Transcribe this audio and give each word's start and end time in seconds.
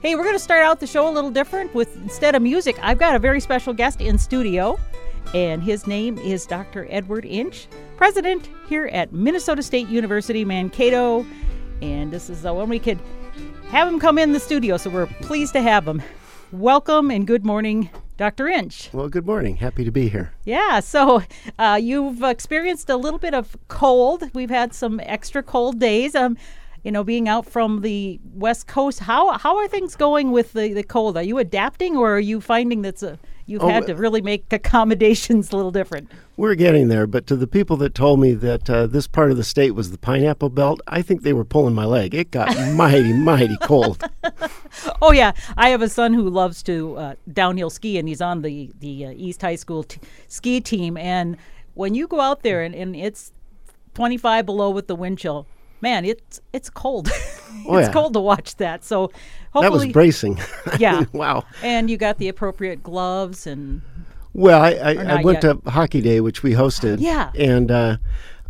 Hey, 0.00 0.14
we're 0.14 0.22
going 0.22 0.36
to 0.36 0.38
start 0.38 0.62
out 0.62 0.78
the 0.78 0.86
show 0.86 1.08
a 1.08 1.10
little 1.10 1.32
different 1.32 1.74
with 1.74 1.96
instead 1.96 2.36
of 2.36 2.42
music, 2.42 2.78
I've 2.80 2.98
got 3.00 3.16
a 3.16 3.18
very 3.18 3.40
special 3.40 3.74
guest 3.74 4.00
in 4.00 4.16
studio, 4.16 4.78
and 5.34 5.60
his 5.60 5.88
name 5.88 6.18
is 6.18 6.46
Dr. 6.46 6.86
Edward 6.88 7.24
Inch, 7.24 7.66
president 7.96 8.48
here 8.68 8.86
at 8.92 9.12
Minnesota 9.12 9.60
State 9.60 9.88
University 9.88 10.44
Mankato. 10.44 11.26
And 11.82 12.12
this 12.12 12.30
is 12.30 12.42
the 12.42 12.54
one 12.54 12.68
we 12.68 12.78
could 12.78 13.00
have 13.70 13.88
him 13.88 13.98
come 13.98 14.18
in 14.18 14.30
the 14.30 14.38
studio, 14.38 14.76
so 14.76 14.88
we're 14.88 15.06
pleased 15.06 15.52
to 15.54 15.62
have 15.62 15.88
him. 15.88 16.00
Welcome 16.52 17.10
and 17.10 17.26
good 17.26 17.44
morning, 17.44 17.90
Dr. 18.16 18.46
Inch. 18.46 18.90
Well, 18.92 19.08
good 19.08 19.26
morning. 19.26 19.56
Happy 19.56 19.82
to 19.82 19.90
be 19.90 20.08
here. 20.08 20.32
Yeah, 20.44 20.78
so 20.78 21.24
uh, 21.58 21.76
you've 21.82 22.22
experienced 22.22 22.88
a 22.88 22.96
little 22.96 23.18
bit 23.18 23.34
of 23.34 23.56
cold. 23.66 24.30
We've 24.32 24.48
had 24.48 24.74
some 24.74 25.00
extra 25.02 25.42
cold 25.42 25.80
days. 25.80 26.14
Um, 26.14 26.36
you 26.84 26.92
know, 26.92 27.04
being 27.04 27.28
out 27.28 27.46
from 27.46 27.80
the 27.82 28.20
West 28.34 28.66
Coast, 28.66 29.00
how 29.00 29.36
how 29.38 29.56
are 29.56 29.68
things 29.68 29.96
going 29.96 30.30
with 30.32 30.52
the, 30.52 30.72
the 30.72 30.82
cold? 30.82 31.16
Are 31.16 31.22
you 31.22 31.38
adapting, 31.38 31.96
or 31.96 32.14
are 32.14 32.20
you 32.20 32.40
finding 32.40 32.82
that's 32.82 33.02
a 33.02 33.18
you've 33.46 33.62
Oh, 33.62 33.68
had 33.68 33.86
to 33.86 33.94
really 33.94 34.20
make 34.20 34.44
accommodations 34.52 35.52
a 35.52 35.56
little 35.56 35.70
different? 35.70 36.10
We're 36.36 36.54
getting 36.54 36.88
there, 36.88 37.06
but 37.06 37.26
to 37.28 37.36
the 37.36 37.46
people 37.46 37.76
that 37.78 37.94
told 37.94 38.20
me 38.20 38.32
that 38.34 38.68
uh, 38.70 38.86
this 38.86 39.06
part 39.08 39.30
of 39.30 39.36
the 39.36 39.42
state 39.44 39.72
was 39.72 39.90
the 39.90 39.98
pineapple 39.98 40.50
belt, 40.50 40.80
I 40.86 41.02
think 41.02 41.22
they 41.22 41.32
were 41.32 41.44
pulling 41.44 41.74
my 41.74 41.84
leg. 41.84 42.14
It 42.14 42.30
got 42.30 42.54
mighty, 42.74 43.12
mighty 43.12 43.56
cold. 43.62 44.02
Oh 45.02 45.12
yeah, 45.12 45.32
I 45.56 45.70
have 45.70 45.82
a 45.82 45.88
son 45.88 46.12
who 46.14 46.28
loves 46.28 46.62
to 46.64 46.96
uh, 46.96 47.14
downhill 47.32 47.70
ski, 47.70 47.98
and 47.98 48.06
he's 48.06 48.20
on 48.20 48.42
the 48.42 48.70
the 48.78 49.06
uh, 49.06 49.10
East 49.16 49.40
High 49.42 49.56
School 49.56 49.82
t- 49.82 50.00
ski 50.28 50.60
team. 50.60 50.96
And 50.96 51.36
when 51.74 51.94
you 51.94 52.06
go 52.06 52.20
out 52.20 52.42
there 52.42 52.62
and, 52.62 52.74
and 52.74 52.94
it's 52.94 53.32
25 53.94 54.46
below 54.46 54.70
with 54.70 54.86
the 54.86 54.94
wind 54.94 55.18
chill, 55.18 55.46
man, 55.80 56.04
it's 56.04 56.40
it's 56.52 56.70
cold. 56.70 57.08
it's 57.12 57.42
Oh, 57.66 57.78
yeah. 57.78 57.92
cold 57.92 58.14
to 58.14 58.20
watch 58.20 58.56
that. 58.56 58.82
So 58.84 59.10
hopefully 59.52 59.62
That 59.62 59.72
was 59.72 59.86
bracing. 59.92 60.38
yeah. 60.78 61.04
wow. 61.12 61.44
And 61.62 61.90
you 61.90 61.96
got 61.96 62.18
the 62.18 62.28
appropriate 62.28 62.82
gloves 62.82 63.46
and 63.46 63.82
Well, 64.32 64.62
I, 64.62 64.70
I, 64.72 64.90
I 65.18 65.22
went 65.22 65.42
yet. 65.42 65.62
to 65.64 65.70
Hockey 65.70 66.00
Day, 66.00 66.20
which 66.20 66.42
we 66.42 66.52
hosted. 66.52 66.98
Yeah. 67.00 67.30
And 67.38 67.70
uh, 67.70 67.96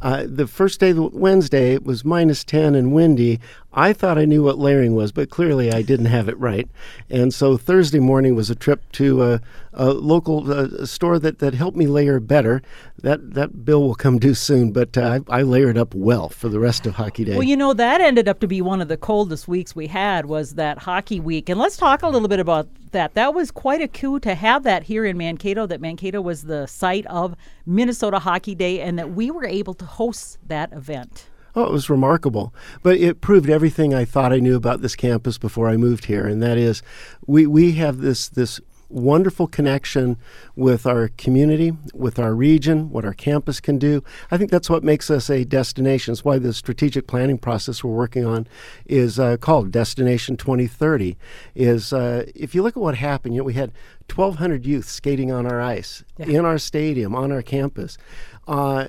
uh, 0.03 0.25
the 0.29 0.47
first 0.47 0.79
day, 0.79 0.93
the 0.93 1.03
Wednesday, 1.03 1.75
it 1.75 1.85
was 1.85 2.05
minus 2.05 2.45
10 2.45 2.75
and 2.77 2.93
windy. 2.93 3.41
I 3.79 3.93
thought 3.93 4.19
I 4.19 4.25
knew 4.25 4.43
what 4.43 4.59
layering 4.59 4.97
was, 4.97 5.13
but 5.13 5.31
clearly 5.31 5.73
I 5.73 5.83
didn't 5.83 6.07
have 6.07 6.29
it 6.29 6.37
right. 6.37 6.69
And 7.09 7.33
so 7.33 7.57
Thursday 7.57 8.01
morning 8.01 8.35
was 8.35 8.51
a 8.51 8.57
trip 8.57 8.83
to 8.93 9.23
a, 9.23 9.41
a 9.73 9.93
local 9.93 10.51
uh, 10.51 10.85
store 10.85 11.21
that, 11.21 11.39
that 11.39 11.55
helped 11.55 11.77
me 11.77 11.87
layer 11.87 12.19
better. 12.19 12.61
That 13.03 13.35
that 13.35 13.65
bill 13.65 13.85
will 13.85 13.95
come 13.95 14.19
due 14.19 14.35
soon, 14.35 14.73
but 14.73 14.99
uh, 14.99 15.21
I, 15.29 15.39
I 15.39 15.43
layered 15.43 15.79
up 15.79 15.95
well 15.95 16.29
for 16.29 16.49
the 16.49 16.59
rest 16.59 16.87
of 16.87 16.97
Hockey 16.97 17.25
Day. 17.25 17.35
Well, 17.35 17.45
you 17.45 17.57
know 17.57 17.73
that 17.73 18.01
ended 18.01 18.27
up 18.27 18.41
to 18.41 18.49
be 18.49 18.61
one 18.61 18.81
of 18.81 18.89
the 18.89 18.97
coldest 18.97 19.47
weeks 19.47 19.77
we 19.77 19.87
had 19.87 20.27
was 20.27 20.57
that 20.57 20.79
hockey 20.79 21.21
week, 21.21 21.49
and 21.49 21.61
let's 21.61 21.77
talk 21.77 22.03
a 22.03 22.09
little 22.09 22.27
bit 22.27 22.41
about 22.41 22.67
that. 22.91 23.15
That 23.15 23.33
was 23.33 23.53
quite 23.53 23.81
a 23.81 23.87
coup 23.87 24.19
to 24.21 24.35
have 24.35 24.65
that 24.65 24.83
here 24.83 25.05
in 25.05 25.17
Mankato. 25.17 25.67
That 25.67 25.81
Mankato 25.81 26.21
was 26.21 26.43
the 26.43 26.67
site 26.67 27.07
of 27.07 27.37
Minnesota 27.65 28.19
Hockey 28.19 28.57
Day, 28.57 28.81
and 28.81 28.99
that 28.99 29.13
we 29.13 29.31
were 29.31 29.47
able 29.47 29.75
to 29.75 29.85
host 29.85 30.39
that 30.49 30.73
event. 30.73 31.29
Oh, 31.59 31.65
it 31.65 31.73
was 31.73 31.91
remarkable. 31.91 32.55
But 32.85 32.99
it 32.99 33.21
proved 33.21 33.51
everything 33.51 33.93
I 33.93 34.05
thought 34.05 34.33
I 34.33 34.39
knew 34.39 34.55
about 34.55 34.81
this 34.81 34.95
campus 34.95 35.39
before 35.39 35.69
I 35.69 35.77
moved 35.77 36.05
here, 36.05 36.25
and 36.25 36.41
that 36.41 36.57
is 36.57 36.83
we, 37.27 37.49
we 37.49 37.73
have 37.73 37.99
this 37.99 38.29
this 38.29 38.61
wonderful 38.89 39.49
connection 39.49 40.17
with 40.55 40.87
our 40.87 41.09
community, 41.19 41.73
with 41.93 42.17
our 42.21 42.33
region, 42.33 42.91
what 42.91 43.05
our 43.05 43.13
campus 43.13 43.61
can 43.61 43.77
do. 43.77 44.05
I 44.31 44.39
think 44.39 44.53
that's 44.53 44.71
what 44.71 44.85
makes 44.85 45.11
us 45.11 45.29
a 45.29 45.45
destination. 45.45 46.13
It's 46.13 46.25
why 46.25 46.39
the 46.39 46.55
strategic 46.55 47.09
planning 47.09 47.39
process 47.39 47.83
we're 47.83 47.91
working 47.93 48.25
on 48.25 48.47
is 48.87 49.19
uh, 49.19 49.37
called 49.37 49.73
Destination 49.73 50.37
2030. 50.37 51.19
Is 51.57 51.93
uh, 51.93 52.25
if 52.37 52.55
you 52.55 52.63
look 52.63 52.77
at 52.77 52.83
what 52.83 52.95
happened, 52.95 53.35
you 53.35 53.41
know, 53.41 53.45
we 53.47 53.55
had 53.55 53.73
1,200 54.15 54.65
youth 54.65 54.89
skating 54.89 55.33
on 55.33 55.45
our 55.45 55.61
ice 55.61 56.05
in 56.19 56.45
our 56.45 56.59
stadium 56.59 57.17
on 57.17 57.33
our 57.33 57.43
campus. 57.43 57.99
Uh, 58.47 58.87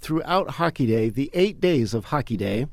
throughout 0.00 0.50
Hockey 0.52 0.86
Day, 0.86 1.08
the 1.08 1.30
eight 1.34 1.60
days 1.60 1.94
of 1.94 2.06
Hockey 2.06 2.36
Day, 2.36 2.66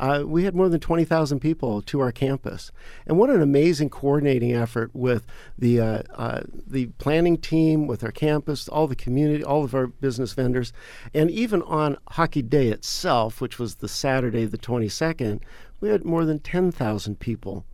uh, 0.00 0.22
we 0.24 0.44
had 0.44 0.54
more 0.54 0.68
than 0.68 0.78
20,000 0.78 1.40
people 1.40 1.82
to 1.82 1.98
our 2.00 2.12
campus. 2.12 2.70
And 3.06 3.18
what 3.18 3.30
an 3.30 3.42
amazing 3.42 3.90
coordinating 3.90 4.52
effort 4.52 4.94
with 4.94 5.26
the, 5.58 5.80
uh, 5.80 6.02
uh, 6.14 6.42
the 6.66 6.86
planning 6.98 7.36
team, 7.36 7.88
with 7.88 8.04
our 8.04 8.12
campus, 8.12 8.68
all 8.68 8.86
the 8.86 8.94
community, 8.94 9.42
all 9.42 9.64
of 9.64 9.74
our 9.74 9.88
business 9.88 10.34
vendors. 10.34 10.72
And 11.12 11.30
even 11.30 11.62
on 11.62 11.96
Hockey 12.10 12.42
Day 12.42 12.68
itself, 12.68 13.40
which 13.40 13.58
was 13.58 13.76
the 13.76 13.88
Saturday, 13.88 14.44
the 14.44 14.58
22nd, 14.58 15.40
we 15.80 15.88
had 15.88 16.04
more 16.04 16.24
than 16.24 16.38
10,000 16.38 17.18
people 17.18 17.64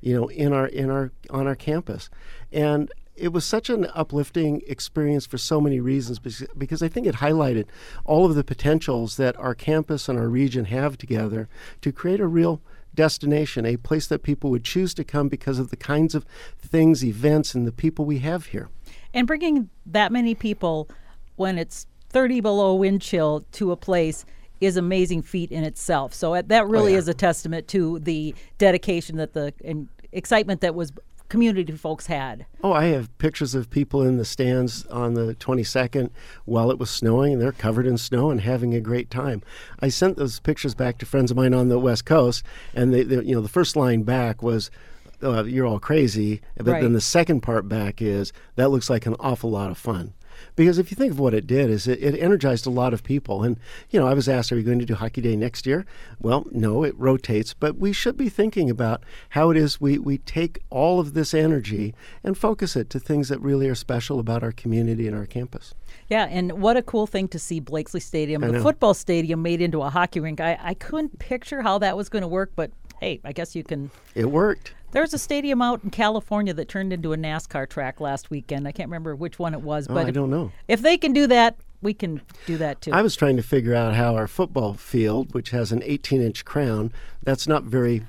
you 0.00 0.18
know, 0.18 0.28
in 0.28 0.52
our 0.52 0.66
in 0.66 0.90
our 0.90 1.12
on 1.28 1.46
our 1.46 1.54
campus, 1.54 2.08
and 2.52 2.90
it 3.20 3.32
was 3.32 3.44
such 3.44 3.68
an 3.68 3.86
uplifting 3.94 4.62
experience 4.66 5.26
for 5.26 5.38
so 5.38 5.60
many 5.60 5.78
reasons 5.78 6.18
because, 6.18 6.46
because 6.56 6.82
I 6.82 6.88
think 6.88 7.06
it 7.06 7.16
highlighted 7.16 7.66
all 8.04 8.26
of 8.26 8.34
the 8.34 8.42
potentials 8.42 9.16
that 9.18 9.36
our 9.36 9.54
campus 9.54 10.08
and 10.08 10.18
our 10.18 10.28
region 10.28 10.64
have 10.66 10.96
together 10.96 11.48
to 11.82 11.92
create 11.92 12.20
a 12.20 12.26
real 12.26 12.60
destination, 12.94 13.66
a 13.66 13.76
place 13.76 14.06
that 14.06 14.22
people 14.22 14.50
would 14.50 14.64
choose 14.64 14.94
to 14.94 15.04
come 15.04 15.28
because 15.28 15.58
of 15.58 15.70
the 15.70 15.76
kinds 15.76 16.14
of 16.14 16.24
things, 16.58 17.04
events, 17.04 17.54
and 17.54 17.66
the 17.66 17.72
people 17.72 18.04
we 18.04 18.18
have 18.18 18.46
here. 18.46 18.68
And 19.14 19.26
bringing 19.26 19.68
that 19.86 20.10
many 20.10 20.34
people 20.34 20.88
when 21.36 21.58
it's 21.58 21.86
30 22.08 22.40
below 22.40 22.74
wind 22.74 23.02
chill 23.02 23.44
to 23.52 23.70
a 23.70 23.76
place 23.76 24.24
is 24.60 24.76
amazing 24.76 25.22
feat 25.22 25.50
in 25.50 25.64
itself. 25.64 26.12
So 26.12 26.34
uh, 26.34 26.42
that 26.46 26.66
really 26.66 26.92
yeah. 26.92 26.98
is 26.98 27.08
a 27.08 27.14
testament 27.14 27.68
to 27.68 27.98
the 28.00 28.34
dedication 28.58 29.16
that 29.16 29.32
the 29.32 29.54
and 29.64 29.88
excitement 30.12 30.60
that 30.60 30.74
was 30.74 30.92
community 31.30 31.72
folks 31.72 32.06
had. 32.06 32.44
Oh, 32.62 32.72
I 32.72 32.86
have 32.86 33.16
pictures 33.16 33.54
of 33.54 33.70
people 33.70 34.02
in 34.02 34.18
the 34.18 34.24
stands 34.26 34.84
on 34.86 35.14
the 35.14 35.34
22nd 35.36 36.10
while 36.44 36.70
it 36.70 36.78
was 36.78 36.90
snowing, 36.90 37.32
and 37.32 37.40
they're 37.40 37.52
covered 37.52 37.86
in 37.86 37.96
snow 37.96 38.30
and 38.30 38.42
having 38.42 38.74
a 38.74 38.80
great 38.80 39.08
time. 39.10 39.40
I 39.80 39.88
sent 39.88 40.18
those 40.18 40.40
pictures 40.40 40.74
back 40.74 40.98
to 40.98 41.06
friends 41.06 41.30
of 41.30 41.36
mine 41.38 41.54
on 41.54 41.68
the 41.68 41.78
West 41.78 42.04
Coast, 42.04 42.44
and 42.74 42.92
they, 42.92 43.02
they 43.04 43.24
you 43.24 43.34
know, 43.34 43.40
the 43.40 43.48
first 43.48 43.76
line 43.76 44.02
back 44.02 44.42
was, 44.42 44.70
uh, 45.22 45.44
"You're 45.44 45.66
all 45.66 45.80
crazy," 45.80 46.42
but 46.56 46.66
Right. 46.66 46.82
then 46.82 46.92
the 46.92 47.00
second 47.00 47.40
part 47.40 47.68
back 47.68 48.02
is, 48.02 48.32
"That 48.56 48.70
looks 48.70 48.90
like 48.90 49.06
an 49.06 49.16
awful 49.20 49.50
lot 49.50 49.70
of 49.70 49.78
fun." 49.78 50.12
Because 50.56 50.78
if 50.78 50.90
you 50.90 50.96
think 50.96 51.12
of 51.12 51.18
what 51.18 51.34
it 51.34 51.46
did, 51.46 51.70
is 51.70 51.86
it, 51.86 52.02
it 52.02 52.18
energized 52.18 52.66
a 52.66 52.70
lot 52.70 52.92
of 52.92 53.02
people. 53.02 53.42
And 53.42 53.58
you 53.90 54.00
know, 54.00 54.06
I 54.06 54.14
was 54.14 54.28
asked, 54.28 54.52
"Are 54.52 54.56
you 54.56 54.62
going 54.62 54.78
to 54.78 54.84
do 54.84 54.94
Hockey 54.94 55.20
Day 55.20 55.36
next 55.36 55.66
year?" 55.66 55.86
Well, 56.20 56.46
no, 56.50 56.84
it 56.84 56.98
rotates, 56.98 57.54
but 57.54 57.78
we 57.78 57.92
should 57.92 58.16
be 58.16 58.28
thinking 58.28 58.70
about 58.70 59.02
how 59.30 59.50
it 59.50 59.56
is 59.56 59.80
we 59.80 59.98
we 59.98 60.18
take 60.18 60.62
all 60.70 61.00
of 61.00 61.14
this 61.14 61.34
energy 61.34 61.94
and 62.22 62.36
focus 62.36 62.76
it 62.76 62.90
to 62.90 62.98
things 62.98 63.28
that 63.28 63.40
really 63.40 63.68
are 63.68 63.74
special 63.74 64.18
about 64.18 64.42
our 64.42 64.52
community 64.52 65.06
and 65.06 65.16
our 65.16 65.26
campus. 65.26 65.74
Yeah, 66.08 66.24
and 66.24 66.60
what 66.60 66.76
a 66.76 66.82
cool 66.82 67.06
thing 67.06 67.28
to 67.28 67.38
see 67.38 67.60
Blakeslee 67.60 68.00
Stadium, 68.00 68.42
the 68.42 68.60
football 68.60 68.94
stadium, 68.94 69.42
made 69.42 69.60
into 69.60 69.82
a 69.82 69.90
hockey 69.90 70.20
rink. 70.20 70.40
I, 70.40 70.58
I 70.60 70.74
couldn't 70.74 71.18
picture 71.18 71.62
how 71.62 71.78
that 71.78 71.96
was 71.96 72.08
going 72.08 72.22
to 72.22 72.28
work, 72.28 72.52
but 72.56 72.70
hey, 73.00 73.20
I 73.24 73.32
guess 73.32 73.54
you 73.56 73.64
can. 73.64 73.90
It 74.14 74.26
worked. 74.26 74.74
There's 74.92 75.14
a 75.14 75.18
stadium 75.18 75.62
out 75.62 75.84
in 75.84 75.90
California 75.90 76.52
that 76.54 76.68
turned 76.68 76.92
into 76.92 77.12
a 77.12 77.16
NASCAR 77.16 77.68
track 77.68 78.00
last 78.00 78.30
weekend. 78.30 78.66
I 78.66 78.72
can't 78.72 78.88
remember 78.88 79.14
which 79.14 79.38
one 79.38 79.54
it 79.54 79.60
was, 79.62 79.86
Oh, 79.88 79.94
but 79.94 80.06
I 80.06 80.08
if, 80.08 80.14
don't 80.14 80.30
know. 80.30 80.52
if 80.68 80.82
they 80.82 80.96
can 80.98 81.12
do 81.12 81.26
that, 81.28 81.56
we 81.82 81.94
can 81.94 82.20
do 82.46 82.56
that 82.58 82.80
too. 82.82 82.92
I 82.92 83.02
was 83.02 83.16
trying 83.16 83.36
to 83.36 83.42
figure 83.42 83.74
out 83.74 83.94
how 83.94 84.14
our 84.16 84.26
football 84.26 84.74
field, 84.74 85.32
which 85.34 85.50
has 85.50 85.72
an 85.72 85.80
18-inch 85.80 86.44
crown, 86.44 86.92
that's 87.22 87.46
not 87.46 87.64
very, 87.64 88.04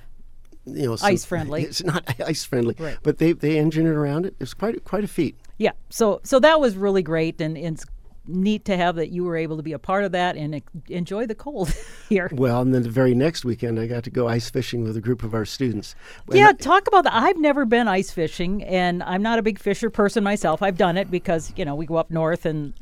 you 0.65 0.87
know, 0.87 0.97
Ice 1.01 1.23
friendly. 1.25 1.63
It's 1.65 1.83
not 1.83 2.03
ice 2.25 2.43
friendly, 2.43 2.75
Right. 2.77 2.97
but 3.03 3.17
they 3.19 3.31
they 3.33 3.57
engineered 3.59 3.95
around 3.95 4.25
it. 4.25 4.35
It's 4.39 4.53
quite 4.53 4.83
quite 4.83 5.03
a 5.03 5.07
feat. 5.07 5.35
Yeah, 5.57 5.71
so 5.89 6.19
so 6.23 6.39
that 6.39 6.59
was 6.59 6.75
really 6.75 7.01
great, 7.03 7.39
and, 7.39 7.55
and 7.57 7.75
it's 7.77 7.85
neat 8.33 8.65
to 8.65 8.77
have 8.77 8.95
that 8.95 9.09
you 9.09 9.23
were 9.23 9.35
able 9.37 9.57
to 9.57 9.63
be 9.63 9.73
a 9.73 9.79
part 9.79 10.03
of 10.03 10.11
that 10.13 10.35
and 10.35 10.61
enjoy 10.89 11.25
the 11.25 11.35
cold 11.35 11.73
here. 12.09 12.29
Well, 12.31 12.61
and 12.61 12.73
then 12.73 12.83
the 12.83 12.89
very 12.89 13.13
next 13.13 13.45
weekend, 13.45 13.79
I 13.79 13.87
got 13.87 14.03
to 14.05 14.09
go 14.09 14.27
ice 14.27 14.49
fishing 14.49 14.83
with 14.83 14.97
a 14.97 15.01
group 15.01 15.23
of 15.23 15.33
our 15.33 15.45
students. 15.45 15.95
And 16.27 16.35
Yeah, 16.37 16.51
talk 16.53 16.87
about 16.87 17.03
that. 17.03 17.13
I've 17.13 17.37
never 17.39 17.65
been 17.65 17.87
ice 17.87 18.11
fishing, 18.11 18.63
and 18.63 19.03
I'm 19.03 19.21
not 19.21 19.39
a 19.39 19.41
big 19.41 19.59
fisher 19.59 19.89
person 19.89 20.23
myself. 20.23 20.61
I've 20.61 20.77
done 20.77 20.97
it 20.97 21.11
because 21.11 21.53
you 21.55 21.65
know 21.65 21.75
we 21.75 21.85
go 21.85 21.95
up 21.95 22.09
north, 22.11 22.45
and 22.45 22.73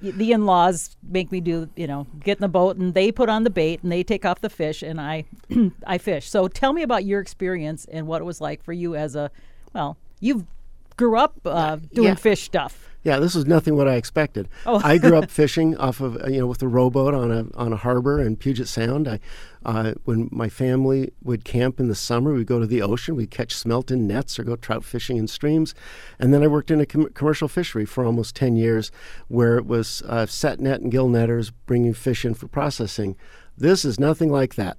the 0.00 0.30
in-laws 0.32 0.96
make 1.02 1.32
me 1.32 1.40
do 1.40 1.68
you 1.76 1.86
know 1.86 2.06
get 2.20 2.38
in 2.38 2.42
the 2.42 2.48
boat, 2.48 2.76
and 2.76 2.94
they 2.94 3.10
put 3.10 3.28
on 3.28 3.44
the 3.44 3.50
bait, 3.50 3.82
and 3.82 3.90
they 3.90 4.02
take 4.02 4.24
off 4.24 4.40
the 4.40 4.50
fish, 4.50 4.82
and 4.82 5.00
I 5.00 5.24
I 5.86 5.98
fish. 5.98 6.28
So 6.30 6.48
tell 6.48 6.72
me 6.72 6.82
about 6.82 7.04
your 7.04 7.20
experience 7.20 7.84
and 7.90 8.06
what 8.06 8.20
it 8.22 8.24
was 8.24 8.40
like 8.40 8.62
for 8.62 8.72
you 8.72 8.94
as 8.94 9.16
a 9.16 9.30
well, 9.74 9.96
you 10.20 10.46
grew 10.96 11.16
up 11.16 11.34
uh, 11.44 11.76
doing 11.92 12.08
Yeah. 12.08 12.14
fish 12.14 12.42
stuff. 12.42 12.87
Yeah, 13.04 13.20
this 13.20 13.34
was 13.34 13.46
nothing 13.46 13.76
what 13.76 13.88
I 13.88 13.94
expected. 13.94 14.48
Oh. 14.66 14.80
I 14.82 14.98
grew 14.98 15.16
up 15.16 15.30
fishing 15.30 15.76
off 15.76 16.00
of 16.00 16.18
you 16.30 16.40
know 16.40 16.46
with 16.46 16.62
a 16.62 16.68
rowboat 16.68 17.14
on 17.14 17.30
a 17.30 17.46
on 17.54 17.72
a 17.72 17.76
harbor 17.76 18.20
in 18.20 18.36
Puget 18.36 18.68
Sound. 18.68 19.06
I 19.06 19.20
uh, 19.64 19.94
when 20.04 20.28
my 20.32 20.48
family 20.48 21.12
would 21.22 21.44
camp 21.44 21.78
in 21.80 21.88
the 21.88 21.94
summer, 21.94 22.32
we'd 22.32 22.46
go 22.46 22.58
to 22.58 22.66
the 22.66 22.82
ocean, 22.82 23.16
we'd 23.16 23.30
catch 23.30 23.54
smelt 23.54 23.90
in 23.90 24.06
nets 24.06 24.38
or 24.38 24.44
go 24.44 24.56
trout 24.56 24.84
fishing 24.84 25.16
in 25.16 25.26
streams, 25.26 25.74
and 26.18 26.32
then 26.32 26.42
I 26.42 26.46
worked 26.48 26.70
in 26.70 26.80
a 26.80 26.86
com- 26.86 27.10
commercial 27.10 27.48
fishery 27.48 27.84
for 27.84 28.04
almost 28.04 28.34
ten 28.34 28.56
years, 28.56 28.90
where 29.28 29.56
it 29.58 29.66
was 29.66 30.02
uh, 30.06 30.26
set 30.26 30.60
net 30.60 30.80
and 30.80 30.90
gill 30.90 31.08
netters 31.08 31.50
bringing 31.50 31.94
fish 31.94 32.24
in 32.24 32.34
for 32.34 32.48
processing. 32.48 33.16
This 33.56 33.84
is 33.84 33.98
nothing 33.98 34.30
like 34.30 34.54
that. 34.54 34.78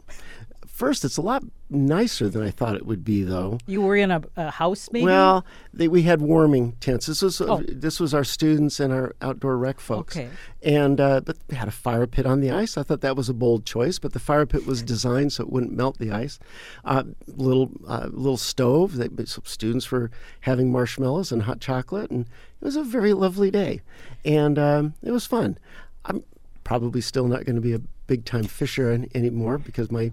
First, 0.80 1.04
it's 1.04 1.18
a 1.18 1.22
lot 1.22 1.44
nicer 1.70 2.30
than 2.30 2.42
I 2.42 2.52
thought 2.52 2.76
it 2.76 2.86
would 2.86 3.04
be, 3.04 3.22
though. 3.24 3.60
You 3.68 3.82
were 3.82 3.96
in 3.96 4.10
a, 4.12 4.22
a 4.38 4.50
house, 4.50 4.90
maybe? 4.92 5.06
Well, 5.06 5.46
they, 5.74 5.88
we 5.88 6.04
had 6.04 6.22
warming 6.22 6.74
tents. 6.80 7.06
This 7.06 7.22
was 7.22 7.42
Oh. 7.42 7.62
this 7.68 8.00
was 8.00 8.14
our 8.14 8.24
students 8.24 8.80
and 8.80 8.92
our 8.94 9.14
outdoor 9.22 9.58
rec 9.58 9.80
folks. 9.80 10.16
Okay. 10.16 10.30
And 10.64 11.00
uh, 11.00 11.20
but 11.22 11.38
they 11.48 11.56
had 11.58 11.68
a 11.68 11.72
fire 11.72 12.08
pit 12.08 12.26
on 12.26 12.40
the 12.42 12.52
ice. 12.52 12.78
I 12.78 12.84
thought 12.84 13.02
that 13.02 13.16
was 13.18 13.30
a 13.30 13.34
bold 13.34 13.66
choice, 13.66 14.00
but 14.00 14.14
the 14.14 14.20
fire 14.20 14.46
pit 14.46 14.66
was 14.66 14.82
designed 14.96 15.34
so 15.34 15.44
it 15.44 15.52
wouldn't 15.52 15.74
melt 15.74 15.98
the 16.00 16.12
ice. 16.12 16.40
Uh, 16.86 17.04
little 17.28 17.72
uh, 17.88 18.08
little 18.12 18.38
stove. 18.38 18.96
They, 18.96 19.10
so 19.26 19.42
students 19.46 19.92
were 19.92 20.10
having 20.42 20.72
marshmallows 20.72 21.32
and 21.32 21.44
hot 21.44 21.60
chocolate, 21.60 22.10
and 22.10 22.22
it 22.62 22.66
was 22.66 22.76
a 22.78 22.84
very 22.84 23.14
lovely 23.14 23.52
day, 23.52 23.82
and 24.26 24.58
um, 24.58 24.94
it 25.04 25.12
was 25.12 25.26
fun. 25.26 25.58
I'm 26.06 26.24
probably 26.64 27.02
still 27.02 27.28
not 27.28 27.46
going 27.46 27.56
to 27.56 27.62
be 27.62 27.74
a 27.74 27.82
big 28.08 28.26
time 28.26 28.44
fisher 28.46 29.06
anymore 29.14 29.58
because 29.60 29.92
my 29.92 30.12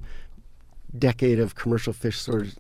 decade 0.97 1.39
of 1.39 1.55
commercial 1.55 1.93
fish 1.93 2.19
sort 2.19 2.43
of, 2.43 2.55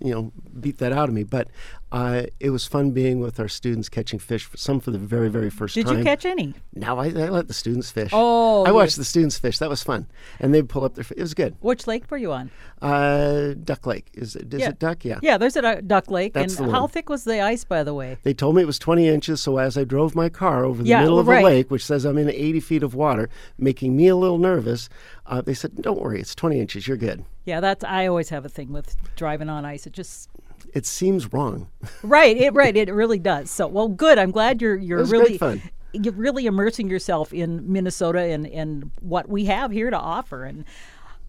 you 0.00 0.12
know, 0.12 0.32
beat 0.60 0.78
that 0.78 0.92
out 0.92 1.08
of 1.08 1.14
me. 1.14 1.24
But 1.24 1.48
uh, 1.92 2.22
it 2.40 2.50
was 2.50 2.66
fun 2.66 2.90
being 2.90 3.20
with 3.20 3.38
our 3.38 3.48
students 3.48 3.88
catching 3.90 4.18
fish, 4.18 4.48
some 4.56 4.80
for 4.80 4.90
the 4.90 4.98
very, 4.98 5.28
very 5.28 5.50
first 5.50 5.74
Did 5.74 5.84
time. 5.86 5.96
Did 5.96 6.00
you 6.00 6.04
catch 6.04 6.24
any? 6.24 6.54
No, 6.74 6.98
I, 6.98 7.06
I 7.08 7.28
let 7.28 7.48
the 7.48 7.54
students 7.54 7.90
fish. 7.90 8.10
Oh, 8.14 8.64
I 8.64 8.72
watched 8.72 8.96
the 8.96 9.04
students 9.04 9.38
fish. 9.38 9.58
That 9.58 9.68
was 9.68 9.82
fun, 9.82 10.06
and 10.40 10.54
they'd 10.54 10.68
pull 10.68 10.84
up 10.84 10.94
their. 10.94 11.04
It 11.14 11.20
was 11.20 11.34
good. 11.34 11.54
Which 11.60 11.86
lake 11.86 12.10
were 12.10 12.16
you 12.16 12.32
on? 12.32 12.50
Uh, 12.80 13.54
Duck 13.62 13.86
Lake 13.86 14.06
is 14.14 14.34
it? 14.34 14.52
Is 14.52 14.60
Yeah. 14.60 14.70
it 14.70 14.78
Duck? 14.78 15.04
Yeah. 15.04 15.18
Yeah, 15.22 15.36
there's 15.38 15.54
a 15.56 15.82
Duck 15.82 16.10
Lake. 16.10 16.32
That's 16.32 16.58
and 16.58 16.70
how 16.72 16.86
thick 16.86 17.08
was 17.08 17.24
the 17.24 17.40
ice, 17.40 17.62
by 17.64 17.84
the 17.84 17.94
way? 17.94 18.16
They 18.22 18.34
told 18.34 18.56
me 18.56 18.62
it 18.62 18.66
was 18.66 18.78
20 18.78 19.06
inches, 19.06 19.40
so 19.40 19.58
as 19.58 19.76
I 19.76 19.84
drove 19.84 20.14
my 20.14 20.28
car 20.28 20.64
over 20.64 20.82
the 20.82 20.88
Yeah, 20.88 21.00
middle 21.02 21.18
of 21.18 21.28
right. 21.28 21.42
a 21.42 21.44
lake, 21.46 21.70
which 21.70 21.84
says 21.84 22.04
I'm 22.04 22.18
in 22.18 22.28
80 22.30 22.58
feet 22.60 22.82
of 22.82 22.94
water, 22.94 23.28
making 23.58 23.94
me 23.96 24.08
a 24.08 24.16
little 24.16 24.38
nervous, 24.38 24.88
uh, 25.26 25.42
they 25.42 25.54
said, 25.54 25.76
"Don't 25.82 26.00
worry, 26.00 26.20
it's 26.20 26.34
20 26.34 26.58
inches. 26.58 26.88
You're 26.88 26.96
good." 26.96 27.24
Yeah, 27.44 27.60
that's 27.60 27.84
I 27.84 28.06
always 28.06 28.30
have 28.30 28.44
a 28.44 28.48
thing 28.48 28.72
with 28.72 28.96
driving 29.14 29.48
on 29.48 29.64
ice. 29.64 29.86
It 29.86 29.92
just 29.92 30.28
It 30.72 30.86
seems 30.86 31.32
wrong. 31.32 31.68
right, 32.02 32.36
it 32.36 32.54
right, 32.54 32.76
it 32.76 32.92
really 32.92 33.18
does. 33.18 33.50
So 33.50 33.66
well, 33.66 33.88
good. 33.88 34.18
I'm 34.18 34.30
glad 34.30 34.62
you're 34.62 34.76
you're 34.76 35.04
really 35.04 35.38
fun. 35.38 35.60
you're 35.92 36.14
really 36.14 36.46
immersing 36.46 36.88
yourself 36.88 37.32
in 37.32 37.70
Minnesota 37.70 38.20
and 38.20 38.46
and 38.46 38.90
what 39.00 39.28
we 39.28 39.44
have 39.46 39.70
here 39.70 39.90
to 39.90 39.98
offer. 39.98 40.44
And 40.44 40.64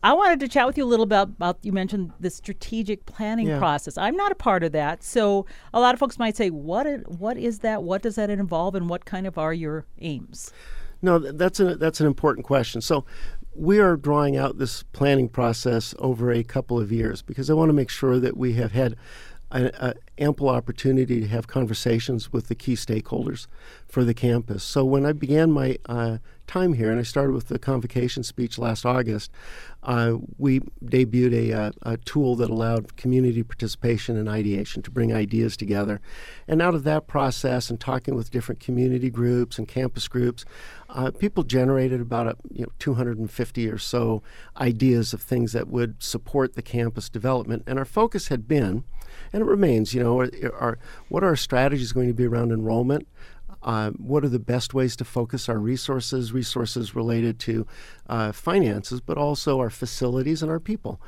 I 0.05 0.11
wanted 0.13 0.39
to 0.41 0.47
chat 0.49 0.67
with 0.67 0.77
you 0.77 0.83
a 0.83 0.87
little 0.93 1.05
bit 1.05 1.21
about 1.21 1.57
you 1.61 1.71
mentioned 1.71 2.11
the 2.19 2.29
strategic 2.29 3.05
planning 3.05 3.47
Yeah. 3.47 3.57
process. 3.57 3.97
I'm 3.97 4.15
not 4.17 4.31
a 4.31 4.35
part 4.35 4.63
of 4.63 4.71
that, 4.73 5.03
so 5.03 5.45
a 5.73 5.79
lot 5.79 5.93
of 5.93 5.99
folks 5.99 6.19
might 6.19 6.35
say, 6.37 6.49
"What? 6.49 6.87
What 7.19 7.37
is 7.37 7.59
that? 7.59 7.83
What 7.83 8.01
does 8.01 8.15
that 8.15 8.29
involve? 8.29 8.75
And 8.75 8.89
what 8.89 9.05
kind 9.05 9.25
of 9.27 9.37
are 9.37 9.53
your 9.53 9.85
aims?" 9.99 10.51
No, 11.01 11.19
that's 11.19 11.59
a 11.59 11.75
that's 11.75 11.99
an 11.99 12.07
important 12.07 12.45
question. 12.45 12.79
So 12.81 13.03
we 13.55 13.77
are 13.79 13.95
drawing 13.95 14.35
out 14.35 14.57
this 14.57 14.83
planning 14.93 15.29
process 15.29 15.93
over 15.99 16.31
a 16.31 16.43
couple 16.43 16.79
of 16.79 16.91
years 16.91 17.21
because 17.21 17.49
I 17.49 17.53
want 17.53 17.69
to 17.69 17.73
make 17.73 17.89
sure 17.89 18.19
that 18.19 18.35
we 18.35 18.53
have 18.53 18.71
had 18.71 18.95
a, 19.53 19.71
a 19.79 19.93
ample 20.19 20.49
opportunity 20.49 21.21
to 21.21 21.27
have 21.27 21.47
conversations 21.47 22.31
with 22.31 22.47
the 22.47 22.55
key 22.55 22.75
stakeholders 22.75 23.47
for 23.87 24.03
the 24.03 24.13
campus. 24.13 24.63
So 24.63 24.83
when 24.83 25.05
I 25.05 25.11
began 25.11 25.51
my 25.51 25.77
uh, 25.85 26.17
time 26.45 26.73
here, 26.73 26.91
and 26.91 26.99
I 26.99 27.03
started 27.03 27.33
with 27.33 27.47
the 27.47 27.57
convocation 27.57 28.23
speech 28.23 28.59
last 28.59 28.85
August, 28.85 29.31
uh, 29.81 30.17
we 30.37 30.59
debuted 30.83 31.33
a, 31.33 31.53
uh, 31.53 31.71
a 31.81 31.97
tool 31.97 32.35
that 32.35 32.49
allowed 32.49 32.95
community 32.95 33.43
participation 33.43 34.17
and 34.17 34.29
ideation 34.29 34.81
to 34.83 34.91
bring 34.91 35.13
ideas 35.13 35.57
together. 35.57 35.99
And 36.47 36.61
out 36.61 36.75
of 36.75 36.83
that 36.83 37.07
process, 37.07 37.69
and 37.69 37.79
talking 37.79 38.15
with 38.15 38.31
different 38.31 38.59
community 38.59 39.09
groups 39.09 39.57
and 39.57 39.67
campus 39.67 40.07
groups, 40.07 40.45
uh, 40.89 41.11
people 41.11 41.43
generated 41.43 42.01
about 42.01 42.27
a, 42.27 42.35
you 42.51 42.63
know 42.63 42.71
250 42.79 43.69
or 43.69 43.77
so 43.77 44.21
ideas 44.57 45.13
of 45.13 45.21
things 45.21 45.53
that 45.53 45.67
would 45.67 46.01
support 46.01 46.53
the 46.53 46.61
campus 46.61 47.09
development. 47.09 47.63
And 47.65 47.79
our 47.79 47.85
focus 47.85 48.27
had 48.27 48.47
been, 48.47 48.83
and 49.31 49.41
it 49.41 49.45
remains, 49.45 49.93
you 49.93 50.03
know, 50.03 50.19
are, 50.19 50.29
are, 50.59 50.77
what 51.09 51.23
are 51.23 51.27
our 51.27 51.35
strategies 51.35 51.91
going 51.91 52.07
to 52.07 52.13
be 52.13 52.25
around 52.25 52.51
enrollment? 52.51 53.07
Uh, 53.63 53.91
what 53.91 54.25
are 54.25 54.29
the 54.29 54.39
best 54.39 54.73
ways 54.73 54.95
to 54.97 55.05
focus 55.05 55.47
our 55.47 55.57
resources, 55.57 56.33
resources 56.33 56.95
related 56.95 57.39
to 57.39 57.65
uh, 58.07 58.31
finances, 58.31 58.99
but 58.99 59.17
also 59.17 59.59
our 59.59 59.69
facilities 59.69 60.41
and 60.41 60.51
our 60.51 60.59
people? 60.59 60.99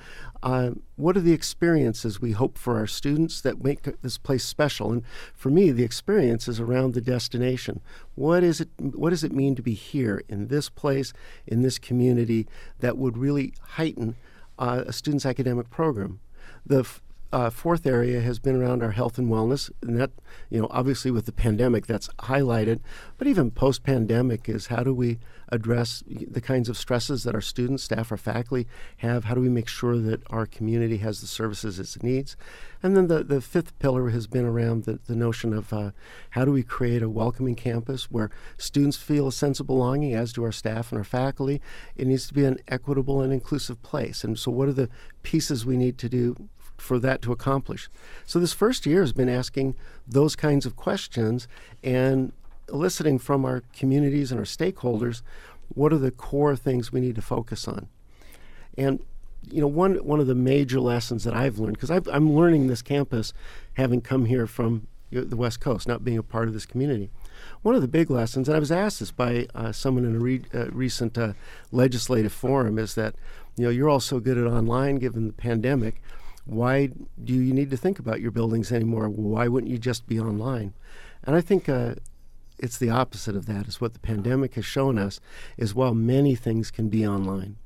Uh, 0.42 0.72
what 0.96 1.18
are 1.18 1.22
the 1.22 1.34
experiences 1.34 2.22
we 2.22 2.32
hope 2.32 2.58
for 2.58 2.78
our 2.78 2.88
students 2.88 3.42
that 3.42 3.64
make 3.64 3.82
this 4.02 4.18
place 4.18 4.46
special? 4.46 4.92
And 4.92 5.04
for 5.34 5.50
me, 5.50 5.72
the 5.72 5.84
experience 5.84 6.48
is 6.48 6.60
around 6.60 6.94
the 6.94 7.02
destination. 7.02 7.82
What 8.16 8.44
is 8.44 8.62
it? 8.62 8.70
What 8.78 9.10
does 9.10 9.24
it 9.24 9.34
mean 9.34 9.56
to 9.56 9.62
be 9.62 9.74
here 9.74 10.24
in 10.30 10.48
this 10.48 10.70
place, 10.70 11.12
in 11.46 11.62
this 11.62 11.78
community, 11.78 12.48
that 12.80 12.98
would 12.98 13.18
really 13.18 13.54
heighten 13.62 14.16
uh, 14.58 14.84
a 14.88 14.94
student's 14.94 15.26
academic 15.26 15.70
program? 15.70 16.20
The 16.66 16.88
uh, 17.36 17.50
fourth 17.50 17.86
area 17.86 18.22
has 18.22 18.40
been 18.40 18.56
around 18.56 18.82
our 18.82 18.92
health 18.92 19.18
and 19.18 19.30
wellness, 19.30 19.70
and 19.82 20.00
that, 20.00 20.10
you 20.50 20.58
know, 20.58 20.70
obviously 20.72 21.12
with 21.12 21.26
the 21.26 21.34
pandemic, 21.34 21.86
that's 21.86 22.08
highlighted. 22.20 22.80
But 23.18 23.28
even 23.28 23.52
post-pandemic 23.52 24.48
is 24.48 24.68
how 24.68 24.84
do 24.84 24.94
we 24.94 25.20
address 25.50 26.02
the 26.08 26.40
kinds 26.40 26.70
of 26.70 26.78
stresses 26.78 27.26
that 27.26 27.36
our 27.36 27.42
students, 27.42 27.84
staff, 27.84 28.10
or 28.10 28.16
faculty 28.16 28.68
have? 28.98 29.26
How 29.26 29.36
do 29.36 29.42
we 29.42 29.50
make 29.50 29.68
sure 29.68 29.98
that 29.98 30.22
our 30.28 30.46
community 30.46 31.00
has 31.00 31.20
the 31.20 31.28
services 31.28 31.78
it 31.78 32.04
needs? 32.04 32.38
And 32.82 32.96
then 32.96 33.08
the, 33.08 33.22
the 33.22 33.42
fifth 33.42 33.78
pillar 33.80 34.12
has 34.12 34.28
been 34.28 34.46
around 34.46 34.86
the, 34.86 35.00
the 35.06 35.16
notion 35.16 35.52
of 35.52 35.74
uh, 35.74 35.92
how 36.30 36.46
do 36.46 36.54
we 36.54 36.64
create 36.64 37.04
a 37.04 37.10
welcoming 37.10 37.56
campus 37.56 38.10
where 38.10 38.32
students 38.58 38.96
feel 38.96 39.28
a 39.28 39.34
sense 39.34 39.60
of 39.60 39.68
belonging, 39.68 40.14
as 40.14 40.32
do 40.32 40.46
our 40.46 40.54
staff 40.54 40.90
and 40.90 41.00
our 41.00 41.04
faculty. 41.04 41.60
It 41.98 42.08
needs 42.08 42.30
to 42.30 42.34
be 42.34 42.46
an 42.46 42.60
equitable 42.70 43.20
and 43.20 43.34
inclusive 43.34 43.84
place. 43.84 44.24
And 44.24 44.40
so, 44.40 44.52
what 44.52 44.70
are 44.70 44.74
the 44.74 44.88
pieces 45.22 45.66
we 45.66 45.76
need 45.76 45.98
to 45.98 46.08
do 46.08 46.48
for 46.78 47.00
that 47.00 47.22
to 47.24 47.32
accomplish. 47.32 47.90
So 48.26 48.40
this 48.40 48.54
first 48.54 48.86
year 48.86 49.02
has 49.02 49.14
been 49.14 49.30
asking 49.30 49.76
those 50.08 50.36
kinds 50.36 50.66
of 50.66 50.76
questions 50.76 51.48
and 51.84 52.32
eliciting 52.70 53.20
from 53.20 53.46
our 53.46 53.64
communities 53.74 54.32
and 54.32 54.40
our 54.40 54.46
stakeholders 54.46 55.22
what 55.70 55.94
are 55.94 55.98
the 55.98 56.12
core 56.12 56.56
things 56.56 56.92
we 56.92 57.02
need 57.02 57.16
to 57.16 57.22
focus 57.22 57.68
on. 57.68 57.88
And 58.78 59.00
you 59.52 59.62
know, 59.62 59.68
one 59.68 59.96
one 59.98 60.20
of 60.20 60.28
the 60.28 60.36
major 60.36 60.80
lessons 60.80 61.24
that 61.24 61.34
I've 61.34 61.60
learned 61.60 61.80
because 61.80 61.92
I'm 61.92 62.36
learning 62.36 62.68
this 62.68 62.82
campus, 62.82 63.34
having 63.76 64.02
come 64.02 64.26
here 64.26 64.48
from 64.48 64.88
the 65.12 65.38
West 65.38 65.60
Coast, 65.60 65.88
not 65.88 66.04
being 66.04 66.18
a 66.18 66.24
part 66.24 66.48
of 66.48 66.54
this 66.54 66.66
community. 66.66 67.10
One 67.62 67.76
of 67.76 67.82
the 67.82 67.88
big 67.88 68.10
lessons, 68.10 68.48
and 68.48 68.56
I 68.56 68.60
was 68.60 68.72
asked 68.72 69.00
this 69.00 69.12
by 69.12 69.48
uh, 69.54 69.72
someone 69.72 70.06
in 70.06 70.16
a 70.16 70.20
re- 70.20 70.46
uh, 70.54 70.68
recent 70.72 71.18
uh, 71.18 71.34
legislative 71.72 72.34
forum, 72.34 72.80
is 72.80 72.96
that 72.96 73.16
you 73.56 73.66
know 73.66 73.70
you're 73.70 73.90
all 73.90 74.00
so 74.00 74.20
good 74.20 74.38
at 74.38 74.46
online 74.46 74.96
given 74.96 75.28
the 75.28 75.34
pandemic 75.34 76.02
why 76.46 76.90
do 77.24 77.34
you 77.34 77.54
need 77.54 77.72
to 77.72 77.78
think 77.78 78.00
about 78.00 78.22
your 78.22 78.32
buildings 78.32 78.72
anymore? 78.72 79.10
Why 79.10 79.48
wouldn't 79.48 79.72
you 79.72 79.78
just 79.78 80.08
be 80.08 80.20
online? 80.20 80.74
And 81.24 81.36
I 81.36 81.42
think 81.42 81.68
uh, 81.68 81.96
it's 82.60 82.78
the 82.78 82.90
opposite 82.90 83.36
of 83.36 83.48
that. 83.48 83.68
Is 83.68 83.82
what 83.82 83.94
the 83.94 84.00
pandemic 84.00 84.54
has 84.56 84.66
shown 84.66 84.98
us 84.98 85.20
is 85.58 85.74
while 85.74 85.96
many 85.96 86.36
things 86.36 86.72
can 86.72 86.88
be 86.88 87.06
online, 87.06 87.58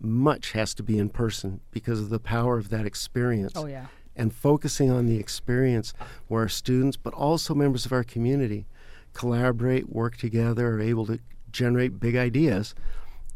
much 0.00 0.52
has 0.52 0.74
to 0.74 0.82
be 0.82 0.98
in 0.98 1.08
person 1.08 1.60
because 1.72 2.00
of 2.00 2.08
the 2.08 2.20
power 2.20 2.56
of 2.56 2.70
that 2.70 2.86
experience. 2.86 3.52
Oh 3.56 3.66
yeah. 3.66 3.86
And 4.14 4.32
focusing 4.32 4.90
on 4.90 5.06
the 5.06 5.18
experience 5.18 5.94
where 6.26 6.42
our 6.42 6.48
students, 6.48 6.96
but 6.96 7.14
also 7.14 7.54
members 7.54 7.86
of 7.86 7.92
our 7.92 8.02
community, 8.02 8.66
collaborate, 9.12 9.88
work 9.88 10.16
together, 10.16 10.74
are 10.74 10.80
able 10.80 11.06
to 11.06 11.20
generate 11.52 12.00
big 12.00 12.16
ideas. 12.16 12.74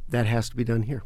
That 0.08 0.26
has 0.26 0.50
to 0.50 0.56
be 0.56 0.64
done 0.64 0.82
here. 0.82 1.04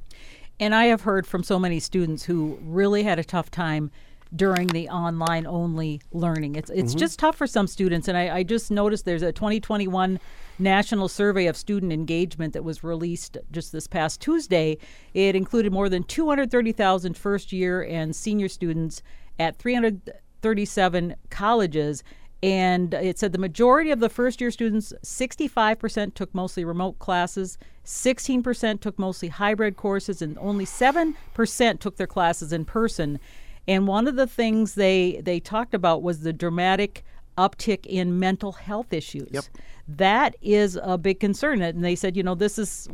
And 0.58 0.74
I 0.74 0.86
have 0.86 1.02
heard 1.02 1.26
from 1.26 1.42
so 1.42 1.58
many 1.58 1.80
students 1.80 2.24
who 2.24 2.58
really 2.62 3.02
had 3.02 3.18
a 3.18 3.24
tough 3.24 3.50
time 3.50 3.90
during 4.34 4.66
the 4.68 4.88
online 4.88 5.46
only 5.46 6.00
learning. 6.12 6.56
It's 6.56 6.70
it's 6.70 6.90
mm-hmm. 6.90 6.98
just 6.98 7.18
tough 7.18 7.36
for 7.36 7.46
some 7.46 7.66
students. 7.66 8.08
And 8.08 8.16
I, 8.16 8.38
I 8.38 8.42
just 8.42 8.70
noticed 8.70 9.04
there's 9.04 9.22
a 9.22 9.32
2021 9.32 10.18
national 10.58 11.08
survey 11.08 11.46
of 11.46 11.56
student 11.56 11.92
engagement 11.92 12.52
that 12.54 12.64
was 12.64 12.82
released 12.82 13.36
just 13.52 13.72
this 13.72 13.86
past 13.86 14.20
Tuesday. 14.20 14.78
It 15.14 15.36
included 15.36 15.72
more 15.72 15.88
than 15.88 16.02
230,000 16.02 17.16
first 17.16 17.52
year 17.52 17.82
and 17.82 18.16
senior 18.16 18.48
students 18.48 19.02
at 19.38 19.56
337 19.58 21.16
colleges. 21.30 22.02
And 22.42 22.92
it 22.94 23.18
said 23.18 23.32
the 23.32 23.38
majority 23.38 23.90
of 23.90 24.00
the 24.00 24.08
first 24.08 24.40
year 24.40 24.50
students, 24.50 24.92
65% 25.02 26.14
took 26.14 26.34
mostly 26.34 26.64
remote 26.64 26.98
classes, 26.98 27.58
16% 27.84 28.80
took 28.80 28.98
mostly 28.98 29.28
hybrid 29.28 29.76
courses, 29.76 30.20
and 30.20 30.36
only 30.38 30.66
7% 30.66 31.80
took 31.80 31.96
their 31.96 32.06
classes 32.06 32.52
in 32.52 32.64
person. 32.64 33.18
And 33.66 33.86
one 33.86 34.06
of 34.06 34.16
the 34.16 34.26
things 34.26 34.74
they, 34.74 35.20
they 35.24 35.40
talked 35.40 35.74
about 35.74 36.02
was 36.02 36.20
the 36.20 36.32
dramatic 36.32 37.04
uptick 37.38 37.86
in 37.86 38.18
mental 38.18 38.52
health 38.52 38.92
issues. 38.92 39.28
Yep. 39.30 39.44
That 39.88 40.36
is 40.40 40.78
a 40.82 40.98
big 40.98 41.20
concern. 41.20 41.62
And 41.62 41.84
they 41.84 41.96
said, 41.96 42.16
you 42.16 42.22
know, 42.22 42.34
this 42.34 42.58
is 42.58 42.88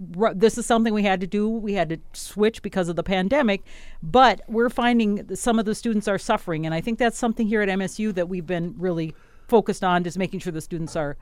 this 0.00 0.56
is 0.56 0.64
something 0.64 0.94
we 0.94 1.02
had 1.02 1.20
to 1.20 1.26
do. 1.26 1.48
We 1.48 1.74
had 1.74 1.90
to 1.90 1.98
switch 2.12 2.62
because 2.62 2.88
of 2.88 2.96
the 2.96 3.02
pandemic, 3.02 3.62
but 4.02 4.40
we're 4.48 4.70
finding 4.70 5.36
some 5.36 5.58
of 5.58 5.66
the 5.66 5.74
students 5.74 6.08
are 6.08 6.18
suffering, 6.18 6.64
and 6.64 6.74
I 6.74 6.80
think 6.80 6.98
that's 6.98 7.18
something 7.18 7.46
here 7.46 7.60
at 7.60 7.68
MSU 7.68 8.14
that 8.14 8.28
we've 8.28 8.46
been 8.46 8.74
really 8.78 9.14
focused 9.46 9.84
on, 9.84 10.04
just 10.04 10.16
making 10.16 10.40
sure 10.40 10.52
the 10.52 10.60
students 10.60 10.96
are 10.96 11.16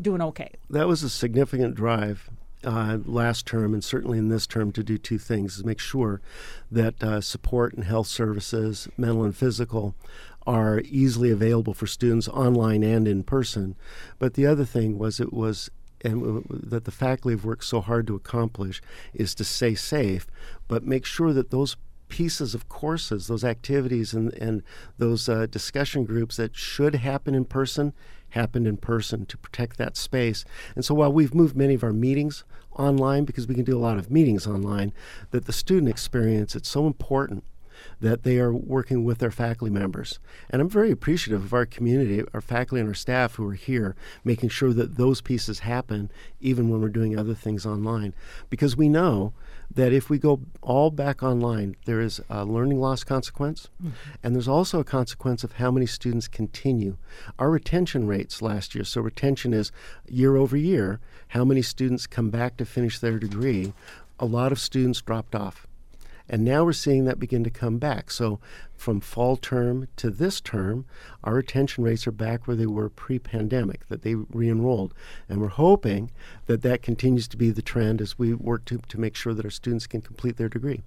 doing 0.00 0.20
okay. 0.20 0.50
that 0.68 0.88
was 0.88 1.04
a 1.04 1.08
significant 1.08 1.76
drive 1.76 2.28
uh, 2.64 2.98
last 3.04 3.46
term 3.46 3.72
and 3.72 3.84
certainly 3.84 4.18
in 4.18 4.28
this 4.28 4.44
term 4.44 4.72
to 4.72 4.82
do 4.82 4.98
two 4.98 5.18
things: 5.18 5.58
is 5.58 5.64
make 5.64 5.78
sure 5.78 6.20
that 6.70 7.02
uh, 7.02 7.20
support 7.20 7.74
and 7.74 7.84
health 7.84 8.08
services, 8.08 8.88
mental 8.96 9.24
and 9.24 9.36
physical, 9.36 9.94
are 10.46 10.80
easily 10.86 11.30
available 11.30 11.74
for 11.74 11.86
students 11.86 12.28
online 12.28 12.82
and 12.82 13.06
in 13.06 13.22
person. 13.22 13.76
But 14.18 14.34
the 14.34 14.46
other 14.46 14.64
thing 14.64 14.98
was 14.98 15.20
it 15.20 15.32
was 15.32 15.70
and 16.04 16.44
that 16.50 16.84
the 16.84 16.90
faculty 16.90 17.34
have 17.34 17.44
worked 17.44 17.64
so 17.64 17.80
hard 17.80 18.06
to 18.06 18.14
accomplish 18.14 18.80
is 19.14 19.34
to 19.36 19.44
stay 19.44 19.74
safe, 19.74 20.26
but 20.68 20.84
make 20.84 21.04
sure 21.04 21.32
that 21.32 21.50
those 21.50 21.76
pieces 22.08 22.54
of 22.54 22.68
courses, 22.68 23.26
those 23.26 23.44
activities, 23.44 24.12
and, 24.12 24.32
and 24.34 24.62
those 24.98 25.28
uh, 25.28 25.46
discussion 25.46 26.04
groups 26.04 26.36
that 26.36 26.54
should 26.54 26.96
happen 26.96 27.34
in 27.34 27.44
person 27.44 27.92
happened 28.30 28.66
in 28.66 28.76
person 28.76 29.24
to 29.26 29.38
protect 29.38 29.78
that 29.78 29.96
space. 29.96 30.44
And 30.74 30.84
so 30.84 30.94
while 30.94 31.12
we've 31.12 31.34
moved 31.34 31.56
many 31.56 31.74
of 31.74 31.84
our 31.84 31.92
meetings 31.92 32.44
online 32.72 33.24
because 33.24 33.46
we 33.46 33.54
can 33.54 33.64
do 33.64 33.76
a 33.76 33.80
lot 33.80 33.98
of 33.98 34.10
meetings 34.10 34.46
online, 34.46 34.92
that 35.30 35.46
the 35.46 35.52
student 35.52 35.88
experience, 35.88 36.54
it's 36.54 36.68
so 36.68 36.86
important 36.86 37.44
that 38.00 38.22
they 38.22 38.38
are 38.38 38.52
working 38.52 39.04
with 39.04 39.18
their 39.18 39.30
faculty 39.30 39.72
members. 39.72 40.18
And 40.50 40.60
I'm 40.60 40.68
very 40.68 40.90
appreciative 40.90 41.44
of 41.44 41.54
our 41.54 41.66
community, 41.66 42.22
our 42.32 42.40
faculty 42.40 42.80
and 42.80 42.88
our 42.88 42.94
staff 42.94 43.34
who 43.34 43.48
are 43.48 43.54
here, 43.54 43.96
making 44.24 44.50
sure 44.50 44.72
that 44.72 44.96
those 44.96 45.20
pieces 45.20 45.60
happen 45.60 46.10
even 46.40 46.68
when 46.68 46.80
we're 46.80 46.88
doing 46.88 47.18
other 47.18 47.34
things 47.34 47.64
online. 47.66 48.14
Because 48.50 48.76
we 48.76 48.88
know 48.88 49.32
that 49.72 49.92
if 49.92 50.08
we 50.08 50.18
go 50.18 50.40
all 50.62 50.90
back 50.90 51.22
online, 51.22 51.76
there 51.84 52.00
is 52.00 52.20
a 52.28 52.44
learning 52.44 52.80
loss 52.80 53.02
consequence, 53.02 53.68
mm-hmm. 53.82 53.94
and 54.22 54.34
there's 54.34 54.48
also 54.48 54.80
a 54.80 54.84
consequence 54.84 55.42
of 55.42 55.54
how 55.54 55.70
many 55.70 55.86
students 55.86 56.28
continue. 56.28 56.96
Our 57.38 57.50
retention 57.50 58.06
rates 58.06 58.42
last 58.42 58.74
year, 58.74 58.84
so 58.84 59.00
retention 59.00 59.52
is 59.52 59.72
year 60.08 60.36
over 60.36 60.56
year, 60.56 61.00
how 61.28 61.44
many 61.44 61.62
students 61.62 62.06
come 62.06 62.30
back 62.30 62.56
to 62.58 62.64
finish 62.64 62.98
their 62.98 63.18
degree. 63.18 63.72
A 64.20 64.26
lot 64.26 64.52
of 64.52 64.60
students 64.60 65.00
dropped 65.00 65.34
off. 65.34 65.66
And 66.28 66.44
now 66.44 66.64
we're 66.64 66.72
seeing 66.72 67.04
that 67.04 67.18
begin 67.18 67.44
to 67.44 67.50
come 67.50 67.78
back. 67.78 68.10
So 68.10 68.40
from 68.74 69.00
fall 69.00 69.36
term 69.36 69.88
to 69.96 70.10
this 70.10 70.40
term, 70.40 70.86
our 71.22 71.34
retention 71.34 71.84
rates 71.84 72.06
are 72.06 72.12
back 72.12 72.46
where 72.46 72.56
they 72.56 72.66
were 72.66 72.88
pre 72.88 73.18
pandemic, 73.18 73.88
that 73.88 74.02
they 74.02 74.14
re 74.14 74.48
enrolled. 74.48 74.94
And 75.28 75.40
we're 75.40 75.48
hoping 75.48 76.10
that 76.46 76.62
that 76.62 76.82
continues 76.82 77.28
to 77.28 77.36
be 77.36 77.50
the 77.50 77.62
trend 77.62 78.00
as 78.00 78.18
we 78.18 78.32
work 78.32 78.64
to, 78.66 78.78
to 78.78 79.00
make 79.00 79.16
sure 79.16 79.34
that 79.34 79.44
our 79.44 79.50
students 79.50 79.86
can 79.86 80.00
complete 80.00 80.36
their 80.36 80.48
degree. 80.48 80.82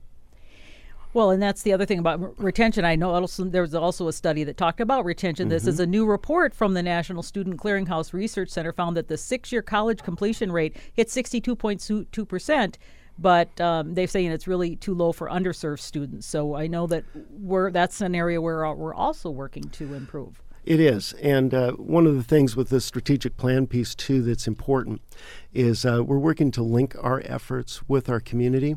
Well, 1.14 1.32
and 1.32 1.42
that's 1.42 1.64
the 1.64 1.74
other 1.74 1.86
thing 1.86 2.00
about 2.00 2.40
retention. 2.40 2.86
I 2.86 2.96
know 2.96 3.12
also, 3.12 3.46
there 3.46 3.62
was 3.62 3.74
also 3.74 4.08
a 4.08 4.14
study 4.14 4.44
that 4.44 4.58
talked 4.58 4.82
about 4.82 5.06
retention. 5.06 5.46
Mm-hmm. 5.46 5.50
This 5.50 5.66
is 5.66 5.80
a 5.80 5.88
new 5.88 6.06
report 6.06 6.54
from 6.54 6.74
the 6.74 6.84
National 6.84 7.24
Student 7.24 7.58
Clearinghouse 7.58 8.14
Research 8.14 8.50
Center 8.50 8.74
found 8.74 8.98
that 8.98 9.08
the 9.08 9.18
six 9.18 9.52
year 9.52 9.62
college 9.62 10.04
completion 10.04 10.52
rate 10.52 10.76
hit 10.94 11.08
62.2%, 11.08 12.76
but 13.20 13.60
um, 13.60 13.94
they're 13.94 14.08
saying 14.08 14.32
it's 14.32 14.48
really 14.48 14.76
too 14.76 14.94
low 14.94 15.12
for 15.12 15.30
underserved 15.30 15.80
students. 15.80 16.28
So 16.28 16.56
I 16.56 16.68
know 16.68 16.88
that 16.88 17.04
we're 17.40 17.72
that's 17.72 18.02
an 18.02 18.16
area 18.16 18.42
where 18.42 18.66
uh, 18.66 18.74
we're 18.74 18.94
also 18.94 19.30
working 19.30 19.64
to 19.64 19.94
improve. 19.94 20.42
It 20.68 20.82
is, 20.82 21.14
and 21.14 21.54
uh, 21.54 21.72
one 21.74 22.06
of 22.06 22.16
the 22.16 22.24
things 22.24 22.58
with 22.58 22.68
the 22.68 22.82
strategic 22.82 23.38
plan 23.38 23.68
piece 23.68 23.96
too 23.96 24.22
that's 24.22 24.48
important 24.48 25.02
is 25.54 25.86
uh, 25.86 26.04
we're 26.06 26.18
working 26.18 26.52
to 26.52 26.62
link 26.62 26.94
our 27.00 27.22
efforts 27.24 27.88
with 27.88 28.10
our 28.10 28.20
community. 28.20 28.76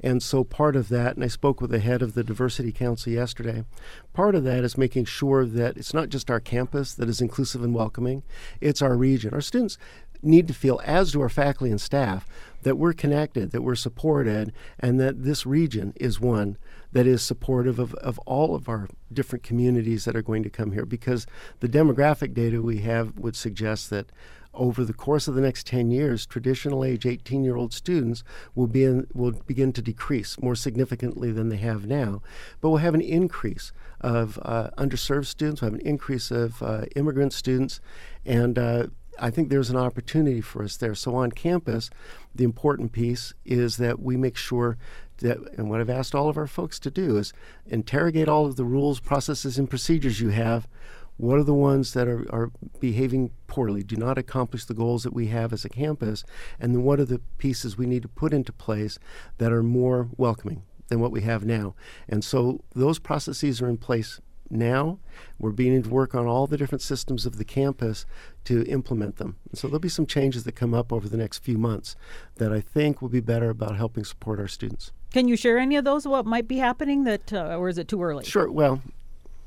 And 0.00 0.20
so 0.20 0.42
part 0.42 0.74
of 0.74 0.88
that, 0.88 1.14
and 1.14 1.24
I 1.24 1.28
spoke 1.28 1.60
with 1.60 1.70
the 1.70 1.78
head 1.78 2.02
of 2.02 2.14
the 2.14 2.24
Diversity 2.24 2.72
Council 2.72 3.12
yesterday, 3.12 3.64
part 4.12 4.34
of 4.34 4.42
that 4.44 4.64
is 4.64 4.76
making 4.76 5.04
sure 5.04 5.46
that 5.46 5.76
it's 5.76 5.94
not 5.94 6.08
just 6.08 6.28
our 6.28 6.40
campus 6.40 6.92
that 6.94 7.08
is 7.08 7.20
inclusive 7.20 7.62
and 7.62 7.72
welcoming, 7.72 8.24
it's 8.60 8.82
our 8.82 8.96
region. 8.96 9.32
Our 9.32 9.40
students 9.40 9.78
need 10.22 10.48
to 10.48 10.54
feel, 10.54 10.80
as 10.84 11.12
do 11.12 11.20
our 11.20 11.28
faculty 11.28 11.70
and 11.70 11.80
staff, 11.80 12.26
that 12.62 12.76
we're 12.76 12.92
connected, 12.92 13.50
that 13.52 13.62
we're 13.62 13.74
supported, 13.74 14.52
and 14.78 14.98
that 15.00 15.22
this 15.22 15.46
region 15.46 15.92
is 15.96 16.20
one 16.20 16.56
that 16.92 17.06
is 17.06 17.22
supportive 17.22 17.78
of, 17.78 17.94
of 17.94 18.18
all 18.20 18.54
of 18.54 18.68
our 18.68 18.88
different 19.12 19.42
communities 19.42 20.04
that 20.04 20.16
are 20.16 20.22
going 20.22 20.42
to 20.42 20.50
come 20.50 20.72
here 20.72 20.86
because 20.86 21.26
the 21.60 21.68
demographic 21.68 22.34
data 22.34 22.62
we 22.62 22.78
have 22.78 23.18
would 23.18 23.36
suggest 23.36 23.90
that 23.90 24.10
over 24.54 24.84
the 24.84 24.92
course 24.92 25.28
of 25.28 25.34
the 25.34 25.40
next 25.40 25.66
10 25.66 25.90
years, 25.90 26.26
traditional 26.26 26.84
age 26.84 27.06
18 27.06 27.44
year 27.44 27.56
old 27.56 27.72
students 27.72 28.24
will, 28.54 28.66
be 28.66 28.84
in, 28.84 29.06
will 29.14 29.32
begin 29.32 29.72
to 29.72 29.82
decrease 29.82 30.40
more 30.40 30.56
significantly 30.56 31.30
than 31.30 31.48
they 31.48 31.56
have 31.56 31.86
now. 31.86 32.22
But 32.60 32.70
we'll 32.70 32.78
have 32.78 32.94
an 32.94 33.00
increase 33.00 33.72
of 34.00 34.38
uh, 34.42 34.70
underserved 34.78 35.26
students, 35.26 35.60
we'll 35.60 35.72
have 35.72 35.80
an 35.80 35.86
increase 35.86 36.30
of 36.30 36.62
uh, 36.62 36.86
immigrant 36.96 37.32
students, 37.32 37.80
and 38.24 38.58
uh, 38.58 38.86
I 39.20 39.30
think 39.30 39.48
there's 39.48 39.70
an 39.70 39.76
opportunity 39.76 40.40
for 40.40 40.62
us 40.62 40.76
there. 40.76 40.94
So 40.94 41.14
on 41.14 41.32
campus, 41.32 41.90
the 42.34 42.44
important 42.44 42.92
piece 42.92 43.34
is 43.44 43.76
that 43.78 44.00
we 44.00 44.16
make 44.16 44.36
sure 44.36 44.78
that, 45.18 45.38
and 45.56 45.68
what 45.68 45.80
I've 45.80 45.90
asked 45.90 46.14
all 46.14 46.28
of 46.28 46.36
our 46.36 46.46
folks 46.46 46.78
to 46.80 46.90
do 46.90 47.16
is 47.16 47.32
interrogate 47.66 48.28
all 48.28 48.46
of 48.46 48.56
the 48.56 48.64
rules, 48.64 49.00
processes, 49.00 49.58
and 49.58 49.68
procedures 49.68 50.20
you 50.20 50.30
have. 50.30 50.68
What 51.16 51.38
are 51.38 51.44
the 51.44 51.54
ones 51.54 51.94
that 51.94 52.06
are, 52.06 52.32
are 52.32 52.52
behaving 52.78 53.32
poorly, 53.48 53.82
do 53.82 53.96
not 53.96 54.18
accomplish 54.18 54.64
the 54.64 54.74
goals 54.74 55.02
that 55.02 55.12
we 55.12 55.26
have 55.26 55.52
as 55.52 55.64
a 55.64 55.68
campus? 55.68 56.22
And 56.60 56.74
then 56.74 56.84
what 56.84 57.00
are 57.00 57.04
the 57.04 57.20
pieces 57.38 57.76
we 57.76 57.86
need 57.86 58.02
to 58.02 58.08
put 58.08 58.32
into 58.32 58.52
place 58.52 59.00
that 59.38 59.52
are 59.52 59.64
more 59.64 60.08
welcoming 60.16 60.62
than 60.86 61.00
what 61.00 61.10
we 61.10 61.22
have 61.22 61.44
now? 61.44 61.74
And 62.08 62.24
so 62.24 62.62
those 62.74 63.00
processes 63.00 63.60
are 63.60 63.68
in 63.68 63.78
place 63.78 64.20
now. 64.50 64.98
We're 65.38 65.50
beginning 65.50 65.84
to 65.84 65.90
work 65.90 66.14
on 66.14 66.26
all 66.26 66.46
the 66.46 66.56
different 66.56 66.82
systems 66.82 67.26
of 67.26 67.38
the 67.38 67.44
campus 67.44 68.06
to 68.44 68.64
implement 68.64 69.16
them. 69.16 69.36
And 69.50 69.58
so 69.58 69.68
there'll 69.68 69.80
be 69.80 69.88
some 69.88 70.06
changes 70.06 70.44
that 70.44 70.52
come 70.52 70.74
up 70.74 70.92
over 70.92 71.08
the 71.08 71.16
next 71.16 71.38
few 71.38 71.58
months 71.58 71.96
that 72.36 72.52
I 72.52 72.60
think 72.60 73.00
will 73.00 73.08
be 73.08 73.20
better 73.20 73.50
about 73.50 73.76
helping 73.76 74.04
support 74.04 74.40
our 74.40 74.48
students. 74.48 74.92
Can 75.12 75.28
you 75.28 75.36
share 75.36 75.58
any 75.58 75.76
of 75.76 75.84
those? 75.84 76.06
What 76.06 76.26
might 76.26 76.48
be 76.48 76.58
happening? 76.58 77.04
That 77.04 77.32
uh, 77.32 77.56
or 77.56 77.68
is 77.68 77.78
it 77.78 77.88
too 77.88 78.02
early? 78.02 78.24
Sure. 78.24 78.50
Well, 78.50 78.82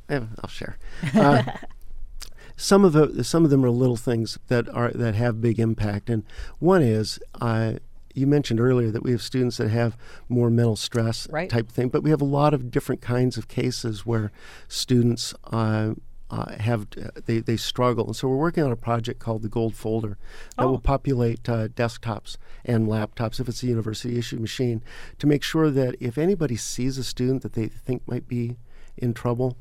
I'll 0.09 0.49
share. 0.49 0.77
Uh, 1.13 1.43
some 2.55 2.83
of 2.83 2.93
the 2.93 3.23
some 3.23 3.43
of 3.43 3.49
them 3.49 3.63
are 3.63 3.69
little 3.69 3.95
things 3.95 4.39
that 4.47 4.67
are 4.69 4.91
that 4.91 5.15
have 5.15 5.41
big 5.41 5.59
impact, 5.59 6.09
and 6.09 6.23
one 6.59 6.81
is 6.81 7.19
I 7.39 7.79
you 8.15 8.27
mentioned 8.27 8.59
earlier 8.59 8.91
that 8.91 9.03
we 9.03 9.11
have 9.11 9.21
students 9.21 9.57
that 9.57 9.69
have 9.69 9.97
more 10.29 10.49
mental 10.49 10.75
stress 10.75 11.27
right. 11.29 11.49
type 11.49 11.69
thing, 11.69 11.89
but 11.89 12.03
we 12.03 12.09
have 12.09 12.21
a 12.21 12.25
lot 12.25 12.53
of 12.53 12.71
different 12.71 13.01
kinds 13.01 13.37
of 13.37 13.47
cases 13.47 14.05
where 14.05 14.31
students 14.67 15.33
uh, 15.51 15.93
uh, 16.29 16.57
have 16.57 16.87
they, 17.25 17.39
they 17.39 17.57
struggle, 17.57 18.05
and 18.07 18.15
so 18.15 18.27
we're 18.27 18.37
working 18.37 18.63
on 18.63 18.71
a 18.71 18.77
project 18.77 19.19
called 19.19 19.41
the 19.41 19.49
Gold 19.49 19.75
Folder 19.75 20.17
that 20.57 20.63
oh. 20.63 20.71
will 20.71 20.79
populate 20.79 21.47
uh, 21.49 21.67
desktops 21.67 22.37
and 22.63 22.87
laptops 22.87 23.39
if 23.39 23.49
it's 23.49 23.63
a 23.63 23.67
university 23.67 24.17
issued 24.17 24.39
machine 24.39 24.81
to 25.19 25.27
make 25.27 25.43
sure 25.43 25.69
that 25.69 25.95
if 25.99 26.17
anybody 26.17 26.55
sees 26.55 26.97
a 26.97 27.03
student 27.03 27.41
that 27.41 27.53
they 27.53 27.67
think 27.67 28.07
might 28.07 28.27
be 28.27 28.57
in 28.97 29.13
trouble. 29.13 29.57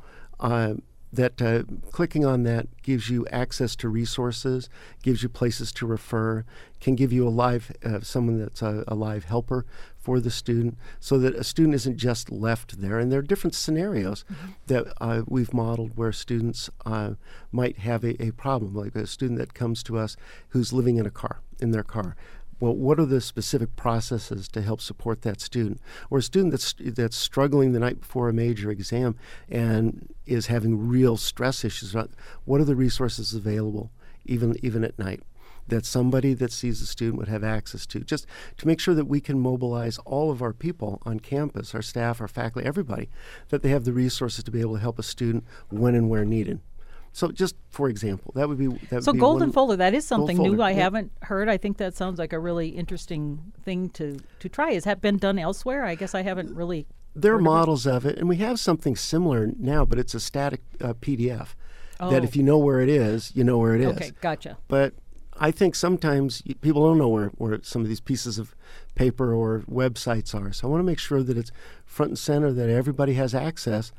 That 1.13 1.43
uh, 1.43 1.65
clicking 1.91 2.25
on 2.25 2.45
that 2.45 2.69
gives 2.83 3.11
you 3.11 3.27
access 3.29 3.75
to 3.77 3.89
resources, 3.89 4.69
gives 5.03 5.23
you 5.23 5.29
places 5.29 5.73
to 5.73 5.87
refer, 5.87 6.45
can 6.81 6.95
give 6.95 7.13
you 7.13 7.27
a 7.27 7.31
live 7.31 7.73
uh, 7.85 8.01
someone 8.01 8.39
that's 8.39 8.63
a, 8.63 8.85
a, 8.87 8.95
live 8.95 9.25
helper 9.25 9.67
for 9.99 10.21
the 10.21 10.31
student, 10.31 10.79
so 11.01 11.19
that 11.19 11.35
a 11.35 11.43
student 11.43 11.75
isn't 11.75 11.97
just 11.97 12.31
left 12.31 12.81
there. 12.81 12.99
And 12.99 13.11
there 13.11 13.19
are 13.19 13.23
different 13.23 13.57
scenarios 13.57 14.25
mm-hmm. 14.33 14.53
that 14.69 14.93
uh, 15.01 15.23
we've 15.27 15.53
modeled 15.53 15.97
where 15.97 16.13
students 16.13 16.71
uh, 16.87 17.15
might 17.51 17.79
have 17.79 18.05
a, 18.05 18.23
a 18.23 18.31
problem, 18.31 18.75
like 18.75 18.95
a 18.95 19.07
student 19.07 19.41
that 19.41 19.53
comes 19.53 19.83
to 19.83 19.99
us 19.99 20.17
who's 20.51 20.73
living 20.73 20.97
in 20.97 21.07
a 21.07 21.11
car 21.11 21.41
in 21.59 21.73
their 21.73 21.83
car 21.83 22.17
well, 22.61 22.75
what 22.77 23.01
are 23.01 23.07
the 23.07 23.23
specific 23.23 23.75
processes 23.75 24.47
to 24.49 24.61
help 24.61 24.83
support 24.83 25.23
that 25.23 25.41
student? 25.41 25.81
Or 26.11 26.19
a 26.19 26.23
student 26.23 26.53
that's 26.53 26.75
that's 26.79 27.17
struggling 27.17 27.73
the 27.73 27.81
night 27.81 28.01
before 28.01 28.29
a 28.29 28.35
major 28.35 28.71
exam 28.71 29.17
and 29.49 30.15
is 30.27 30.47
having 30.47 30.87
real 30.87 31.17
stress 31.17 31.65
issues. 31.65 31.97
Uh, 31.97 32.07
what 32.45 32.61
are 32.61 32.65
the 32.65 32.77
resources 32.77 33.35
available, 33.35 33.91
even 34.27 34.57
even 34.63 34.85
at 34.85 34.99
night? 34.99 35.23
That 35.69 35.87
somebody 35.87 36.35
that 36.35 36.53
sees 36.53 36.83
a 36.83 36.87
student 36.87 37.19
would 37.19 37.29
have 37.29 37.45
access 37.45 37.87
to, 37.87 38.01
just 38.01 38.27
to 38.59 38.67
make 38.67 38.81
sure 38.81 38.95
that 38.95 39.05
we 39.05 39.21
can 39.21 39.39
mobilize 39.39 39.99
all 39.99 40.31
of 40.31 40.43
our 40.43 40.53
people 40.53 41.01
on 41.07 41.21
campus, 41.21 41.75
our 41.75 41.83
staff, 41.83 42.21
our 42.21 42.29
faculty, 42.29 42.67
everybody, 42.67 43.09
that 43.49 43.63
they 43.63 43.71
have 43.71 43.85
the 43.85 43.93
resources 43.93 44.43
to 44.45 44.51
be 44.51 44.61
able 44.61 44.75
to 44.75 44.81
help 44.81 44.99
a 44.99 45.03
student 45.03 45.45
when 45.69 45.95
and 45.95 46.11
where 46.11 46.25
needed. 46.25 46.61
So, 47.13 47.33
just 47.33 47.57
for 47.71 47.89
example, 47.89 48.33
that 48.37 48.49
would 48.49 48.59
be 48.59 48.69
that 48.91 49.03
so 49.03 49.11
would 49.11 49.17
be 49.17 49.21
golden 49.21 49.53
folder. 49.53 49.77
That 49.77 49.95
is 49.95 50.07
something 50.07 50.39
new. 50.39 50.63
I 50.63 50.71
yeah. 50.71 50.77
haven't 50.77 51.13
heard. 51.23 51.49
I 51.49 51.57
think 51.57 51.79
that 51.79 51.97
sounds 51.97 52.19
like 52.19 52.33
a 52.33 52.39
really 52.39 52.69
interesting 52.69 53.53
thing 53.65 53.91
to 53.91 54.21
to 54.39 54.49
try. 54.49 54.73
Has 54.75 54.85
that 54.85 55.01
been 55.01 55.17
done 55.17 55.39
elsewhere? 55.39 55.85
I 55.85 55.95
guess 55.95 56.15
I 56.15 56.23
haven't 56.23 56.55
really. 56.55 56.87
There 57.15 57.35
are 57.35 57.41
models 57.41 57.87
of 57.87 58.07
it. 58.07 58.11
of 58.11 58.15
it, 58.15 58.19
and 58.19 58.29
we 58.29 58.37
have 58.37 58.61
something 58.61 58.95
similar 58.95 59.51
now, 59.59 59.85
but 59.85 59.99
it's 59.99 60.15
a 60.15 60.21
static 60.21 60.61
uh, 60.81 60.95
PDF. 60.95 61.55
Oh. 61.99 62.11
That 62.11 62.25
if 62.25 62.37
you 62.37 62.43
know 62.43 62.57
where 62.57 62.81
it 62.81 62.89
is, 62.89 63.33
you 63.35 63.45
know 63.45 63.59
where 63.59 63.75
it 63.75 63.83
is. 63.83 63.97
Okay, 63.97 64.13
gotcha. 64.23 64.57
But 64.69 64.95
I 65.39 65.51
think 65.51 65.75
sometimes 65.75 66.43
people 66.61 66.87
don't 66.87 66.99
know 66.99 67.09
where, 67.09 67.29
where 67.37 67.59
some 67.63 67.83
of 67.83 67.89
these 67.89 68.01
pieces 68.01 68.39
of 68.39 68.55
paper 68.95 69.35
or 69.35 69.65
websites 69.71 70.35
are. 70.35 70.53
So 70.53 70.69
I 70.69 70.71
want 70.71 70.81
to 70.81 70.85
make 70.85 70.99
sure 70.99 71.23
that 71.23 71.37
it's 71.37 71.51
front 71.85 72.11
and 72.11 72.19
center, 72.19 72.53
that 72.53 72.69
everybody 72.69 73.15
has 73.15 73.35
access 73.35 73.91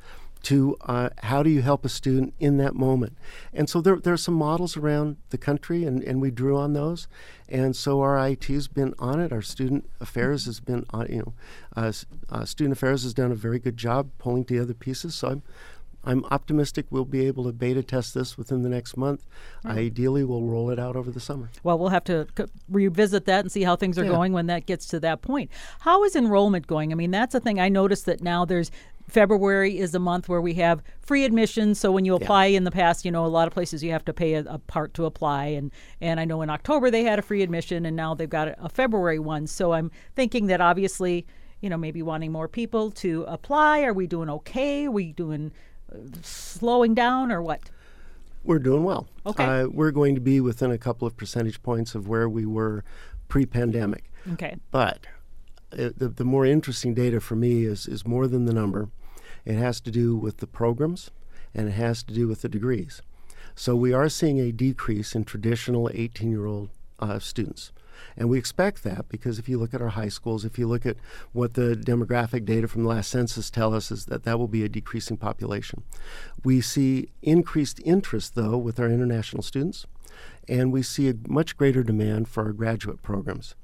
to 0.42 0.76
uh, 0.82 1.10
how 1.22 1.42
do 1.42 1.50
you 1.50 1.62
help 1.62 1.84
a 1.84 1.88
student 1.88 2.34
in 2.40 2.56
that 2.58 2.74
moment. 2.74 3.16
And 3.52 3.68
so 3.68 3.80
there, 3.80 3.96
there 3.96 4.12
are 4.12 4.18
some 4.18 4.34
models 4.34 4.76
around 4.76 5.16
the 5.30 5.38
country, 5.38 5.84
and, 5.84 6.02
and 6.02 6.20
we 6.20 6.30
drew 6.30 6.56
on 6.56 6.72
those. 6.72 7.06
And 7.48 7.76
so 7.76 8.00
our 8.00 8.28
IT 8.28 8.44
has 8.46 8.68
been 8.68 8.94
on 8.98 9.20
it. 9.20 9.32
Our 9.32 9.42
student 9.42 9.88
affairs 10.00 10.46
has 10.46 10.60
been 10.60 10.84
on, 10.90 11.06
you 11.08 11.18
know, 11.18 11.32
uh, 11.76 11.92
uh, 12.30 12.44
student 12.44 12.72
affairs 12.72 13.02
has 13.04 13.14
done 13.14 13.30
a 13.30 13.36
very 13.36 13.58
good 13.58 13.76
job 13.76 14.10
pulling 14.18 14.44
together 14.44 14.74
pieces. 14.74 15.14
So 15.14 15.28
I'm 15.28 15.42
I'm 16.04 16.24
optimistic 16.26 16.86
we'll 16.90 17.04
be 17.04 17.26
able 17.26 17.44
to 17.44 17.52
beta 17.52 17.82
test 17.82 18.14
this 18.14 18.36
within 18.36 18.62
the 18.62 18.68
next 18.68 18.96
month. 18.96 19.24
Ideally, 19.64 20.24
we'll 20.24 20.42
roll 20.42 20.70
it 20.70 20.78
out 20.78 20.96
over 20.96 21.10
the 21.10 21.20
summer. 21.20 21.50
Well, 21.62 21.78
we'll 21.78 21.90
have 21.90 22.04
to 22.04 22.26
c- 22.36 22.46
revisit 22.68 23.24
that 23.26 23.40
and 23.40 23.52
see 23.52 23.62
how 23.62 23.76
things 23.76 23.98
are 23.98 24.04
yeah. 24.04 24.10
going 24.10 24.32
when 24.32 24.46
that 24.46 24.66
gets 24.66 24.86
to 24.88 25.00
that 25.00 25.22
point. 25.22 25.50
How 25.80 26.02
is 26.02 26.16
enrollment 26.16 26.66
going? 26.66 26.90
I 26.90 26.96
mean, 26.96 27.12
that's 27.12 27.34
a 27.34 27.40
thing 27.40 27.60
I 27.60 27.68
noticed 27.68 28.06
that 28.06 28.20
now 28.20 28.44
there's 28.44 28.72
February 29.12 29.78
is 29.78 29.94
a 29.94 29.98
month 29.98 30.28
where 30.28 30.40
we 30.40 30.54
have 30.54 30.82
free 31.00 31.24
admission. 31.24 31.74
So 31.74 31.92
when 31.92 32.06
you 32.06 32.14
apply 32.14 32.46
yeah. 32.46 32.56
in 32.56 32.64
the 32.64 32.70
past, 32.70 33.04
you 33.04 33.10
know, 33.10 33.26
a 33.26 33.28
lot 33.28 33.46
of 33.46 33.52
places 33.52 33.84
you 33.84 33.92
have 33.92 34.04
to 34.06 34.14
pay 34.14 34.34
a, 34.34 34.44
a, 34.44 34.58
part 34.58 34.94
to 34.94 35.04
apply. 35.04 35.46
And, 35.46 35.70
and 36.00 36.18
I 36.18 36.24
know 36.24 36.40
in 36.40 36.48
October 36.48 36.90
they 36.90 37.04
had 37.04 37.18
a 37.18 37.22
free 37.22 37.42
admission 37.42 37.84
and 37.84 37.94
now 37.94 38.14
they've 38.14 38.28
got 38.28 38.48
a, 38.48 38.64
a 38.64 38.68
February 38.70 39.18
one. 39.18 39.46
So 39.46 39.72
I'm 39.72 39.90
thinking 40.16 40.46
that 40.46 40.62
obviously, 40.62 41.26
you 41.60 41.68
know, 41.68 41.76
maybe 41.76 42.00
wanting 42.00 42.32
more 42.32 42.48
people 42.48 42.90
to 42.92 43.24
apply. 43.28 43.82
Are 43.82 43.92
we 43.92 44.06
doing 44.06 44.30
okay? 44.30 44.86
Are 44.86 44.90
we 44.90 45.12
doing 45.12 45.52
slowing 46.22 46.94
down 46.94 47.30
or 47.30 47.42
what? 47.42 47.60
We're 48.44 48.60
doing 48.60 48.82
well. 48.82 49.08
Okay. 49.26 49.44
Uh, 49.44 49.66
we're 49.68 49.92
going 49.92 50.14
to 50.14 50.22
be 50.22 50.40
within 50.40 50.70
a 50.70 50.78
couple 50.78 51.06
of 51.06 51.18
percentage 51.18 51.62
points 51.62 51.94
of 51.94 52.08
where 52.08 52.30
we 52.30 52.46
were 52.46 52.82
pre 53.28 53.44
pandemic. 53.44 54.10
Okay. 54.32 54.56
But 54.70 55.06
uh, 55.72 55.90
the, 55.94 56.08
the 56.08 56.24
more 56.24 56.46
interesting 56.46 56.94
data 56.94 57.20
for 57.20 57.36
me 57.36 57.64
is, 57.64 57.86
is 57.86 58.06
more 58.06 58.26
than 58.26 58.46
the 58.46 58.54
number. 58.54 58.88
It 59.44 59.54
has 59.54 59.80
to 59.82 59.90
do 59.90 60.16
with 60.16 60.38
the 60.38 60.46
programs 60.46 61.10
and 61.54 61.68
it 61.68 61.72
has 61.72 62.02
to 62.04 62.14
do 62.14 62.28
with 62.28 62.42
the 62.42 62.48
degrees. 62.48 63.02
So 63.54 63.76
we 63.76 63.92
are 63.92 64.08
seeing 64.08 64.40
a 64.40 64.52
decrease 64.52 65.14
in 65.14 65.24
traditional 65.24 65.90
18 65.92 66.30
year 66.30 66.46
old 66.46 66.70
uh, 66.98 67.18
students. 67.18 67.72
And 68.16 68.28
we 68.28 68.38
expect 68.38 68.82
that 68.84 69.08
because 69.08 69.38
if 69.38 69.48
you 69.48 69.58
look 69.58 69.74
at 69.74 69.82
our 69.82 69.90
high 69.90 70.08
schools, 70.08 70.44
if 70.44 70.58
you 70.58 70.66
look 70.66 70.84
at 70.84 70.96
what 71.32 71.54
the 71.54 71.74
demographic 71.74 72.44
data 72.44 72.68
from 72.68 72.82
the 72.82 72.88
last 72.88 73.10
census 73.10 73.50
tell 73.50 73.74
us, 73.74 73.90
is 73.90 74.06
that 74.06 74.24
that 74.24 74.38
will 74.38 74.48
be 74.48 74.64
a 74.64 74.68
decreasing 74.68 75.16
population. 75.16 75.82
We 76.44 76.60
see 76.60 77.10
increased 77.22 77.80
interest, 77.84 78.34
though, 78.34 78.56
with 78.56 78.80
our 78.80 78.88
international 78.88 79.42
students, 79.42 79.86
and 80.48 80.72
we 80.72 80.82
see 80.82 81.08
a 81.08 81.14
much 81.28 81.56
greater 81.56 81.82
demand 81.82 82.28
for 82.28 82.44
our 82.44 82.52
graduate 82.52 83.02
programs. 83.02 83.54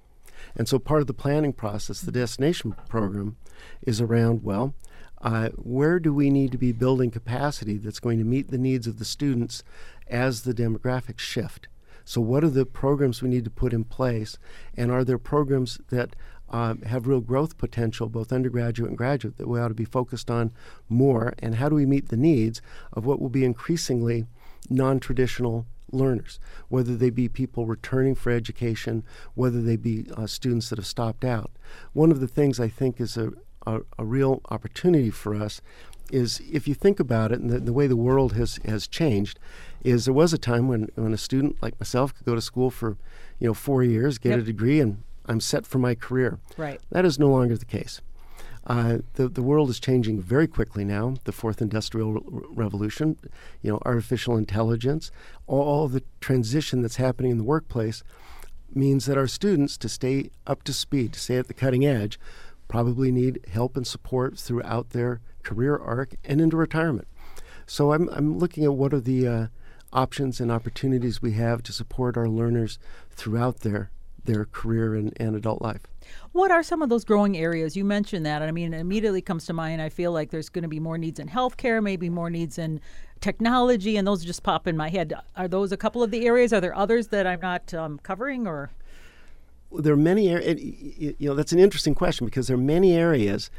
And 0.57 0.69
so 0.69 0.79
part 0.79 1.01
of 1.01 1.07
the 1.07 1.15
planning 1.15 1.53
process, 1.53 2.01
the 2.01 2.13
destination 2.13 2.75
program, 2.89 3.37
is 3.83 4.01
around, 4.01 4.45
well, 4.45 4.75
uh, 5.21 5.51
where 5.57 5.99
do 5.99 6.13
we 6.15 6.31
need 6.31 6.53
to 6.53 6.59
be 6.59 6.73
building 6.73 7.11
capacity 7.11 7.77
that's 7.77 8.01
going 8.01 8.19
to 8.19 8.25
meet 8.25 8.51
the 8.51 8.59
needs 8.59 8.87
of 8.87 8.99
the 8.99 9.05
students 9.05 9.65
as 10.07 10.43
the 10.43 10.55
demographics 10.55 11.21
shift? 11.21 11.69
So, 12.05 12.21
what 12.21 12.43
are 12.43 12.51
the 12.51 12.65
programs 12.65 13.21
we 13.21 13.29
need 13.29 13.45
to 13.45 13.51
put 13.51 13.73
in 13.73 13.85
place? 13.85 14.39
And 14.77 14.91
are 14.91 15.05
there 15.05 15.19
programs 15.19 15.79
that 15.91 16.17
um, 16.49 16.81
have 16.83 17.07
real 17.07 17.21
growth 17.21 17.59
potential, 17.59 18.09
both 18.09 18.33
undergraduate 18.33 18.89
and 18.89 18.97
graduate, 18.97 19.37
that 19.37 19.49
we 19.49 19.61
ought 19.61 19.69
to 19.69 19.75
be 19.75 19.85
focused 19.85 20.31
on 20.31 20.53
more? 20.89 21.35
And 21.41 21.57
how 21.57 21.69
do 21.69 21.75
we 21.75 21.85
meet 21.85 22.09
the 22.09 22.17
needs 22.17 22.63
of 22.95 23.05
what 23.05 23.21
will 23.21 23.29
be 23.29 23.45
increasingly 23.45 24.27
non 24.71 25.01
traditional 25.01 25.67
learners, 25.93 26.39
whether 26.69 26.97
they 26.97 27.11
be 27.11 27.29
people 27.29 27.67
returning 27.67 28.15
for 28.15 28.31
education, 28.31 29.05
whether 29.35 29.61
they 29.61 29.77
be 29.77 30.07
uh, 30.17 30.27
students 30.27 30.71
that 30.71 30.79
have 30.79 30.87
stopped 30.87 31.25
out? 31.25 31.51
One 31.93 32.11
of 32.11 32.21
the 32.21 32.29
things 32.29 32.59
I 32.59 32.69
think 32.69 33.01
is 33.03 33.19
a, 33.19 33.33
a, 33.77 33.81
a 33.99 34.05
real 34.05 34.41
opportunity 34.51 35.11
for 35.11 35.35
us 35.35 35.61
is 36.11 36.41
if 36.51 36.67
you 36.67 36.75
think 36.75 36.99
about 36.99 37.33
it 37.33 37.41
and 37.41 37.51
the, 37.51 37.59
the, 37.59 37.73
way 37.73 37.87
the 37.87 37.97
world 37.97 38.33
has, 38.33 38.59
has 38.65 38.89
changed 38.89 39.39
is 39.85 40.07
there 40.07 40.15
was 40.15 40.33
a 40.33 40.39
time 40.39 40.69
when, 40.69 40.89
when 40.95 41.13
a 41.13 41.19
student 41.19 41.57
like 41.63 41.79
myself 41.79 42.15
could 42.15 42.25
go 42.25 42.35
to 42.35 42.41
school 42.41 42.71
for 42.71 42.97
you 43.39 43.47
know 43.47 43.55
four 43.55 43.83
years 43.83 44.19
get 44.19 44.31
yep. 44.31 44.41
a 44.41 44.43
degree 44.43 44.81
and 44.81 45.03
i'm 45.27 45.41
set 45.41 45.67
for 45.67 45.79
my 45.79 45.95
career. 45.95 46.39
Right. 46.57 46.81
That 46.91 47.05
is 47.05 47.19
no 47.19 47.29
longer 47.29 47.57
the 47.57 47.67
case. 47.67 48.01
Uh, 48.67 48.99
the, 49.15 49.29
the 49.29 49.43
world 49.43 49.71
is 49.71 49.81
changing 49.81 50.21
very 50.21 50.47
quickly 50.47 50.85
now. 50.85 51.15
The 51.25 51.33
fourth 51.33 51.63
industrial 51.63 52.13
re- 52.15 52.21
revolution 52.51 53.17
you 53.63 53.71
know 53.71 53.79
artificial 53.85 54.37
intelligence 54.37 55.11
all 55.47 55.89
the 55.89 56.03
transition 56.21 56.83
that's 56.83 56.97
happening 56.97 57.31
in 57.31 57.39
the 57.39 57.45
workplace 57.45 58.03
means 58.75 59.07
that 59.07 59.17
our 59.17 59.27
students 59.27 59.77
to 59.79 59.89
stay 59.89 60.31
up 60.47 60.63
to 60.63 60.73
speed 60.73 61.13
to 61.15 61.21
stay 61.21 61.37
at 61.37 61.49
the 61.49 61.55
cutting 61.55 61.87
edge 61.87 62.19
probably 62.69 63.11
need 63.11 63.41
help 63.53 63.77
and 63.77 63.87
support 63.87 64.39
throughout 64.39 64.91
their 64.91 65.21
career 65.43 65.77
arc 65.77 66.15
and 66.25 66.41
into 66.41 66.57
retirement. 66.57 67.09
So 67.67 67.93
I'm, 67.93 68.09
I'm 68.11 68.39
looking 68.39 68.65
at 68.65 68.75
what 68.75 68.95
are 68.95 69.01
the 69.01 69.27
uh, 69.27 69.47
options 69.93 70.41
and 70.41 70.53
opportunities 70.53 71.23
we 71.23 71.33
have 71.33 71.63
to 71.65 71.73
support 71.73 72.17
our 72.17 72.29
learners 72.29 72.79
throughout 73.11 73.61
their 73.61 73.91
their 74.25 74.45
career 74.45 74.95
and, 74.95 75.15
and 75.17 75.35
adult 75.35 75.63
life. 75.63 75.87
What 76.33 76.51
are 76.51 76.63
some 76.63 76.83
of 76.83 76.91
those 76.91 77.03
growing 77.03 77.39
areas? 77.39 77.77
You 77.77 77.85
mentioned 77.85 78.27
that. 78.27 78.43
I 78.43 78.51
mean, 78.51 78.75
it 78.75 78.79
immediately 78.79 79.23
comes 79.23 79.47
to 79.47 79.55
mind. 79.55 79.81
I 79.81 79.89
feel 79.89 80.13
like 80.13 80.31
there's 80.31 80.51
going 80.51 80.63
to 80.63 80.69
be 80.69 80.81
more 80.81 80.99
needs 80.99 81.19
in 81.19 81.29
healthcare, 81.29 81.83
maybe 81.83 82.11
more 82.11 82.29
needs 82.29 82.59
in 82.59 82.81
technology, 83.21 83.97
and 83.97 84.07
those 84.07 84.25
just 84.25 84.43
pop 84.43 84.67
in 84.67 84.77
my 84.77 84.91
head. 84.91 85.15
Are 85.37 85.49
those 85.49 85.73
a 85.73 85.79
couple 85.79 86.03
of 86.03 86.11
the 86.11 86.27
areas? 86.27 86.53
Are 86.53 86.61
there 86.61 86.77
others 86.77 87.09
that 87.09 87.27
I'm 87.27 87.41
not 87.41 87.73
um, 87.73 87.99
covering, 88.03 88.47
or? 88.47 88.71
There 89.73 89.93
are 89.93 89.97
many. 89.97 90.29
areas, 90.29 90.61
You 90.61 91.15
know, 91.21 91.35
that's 91.35 91.53
an 91.53 91.59
interesting 91.59 91.95
question 91.95 92.25
because 92.27 92.47
there 92.47 92.57
are 92.57 92.61
many 92.61 92.95
areas, 92.95 93.51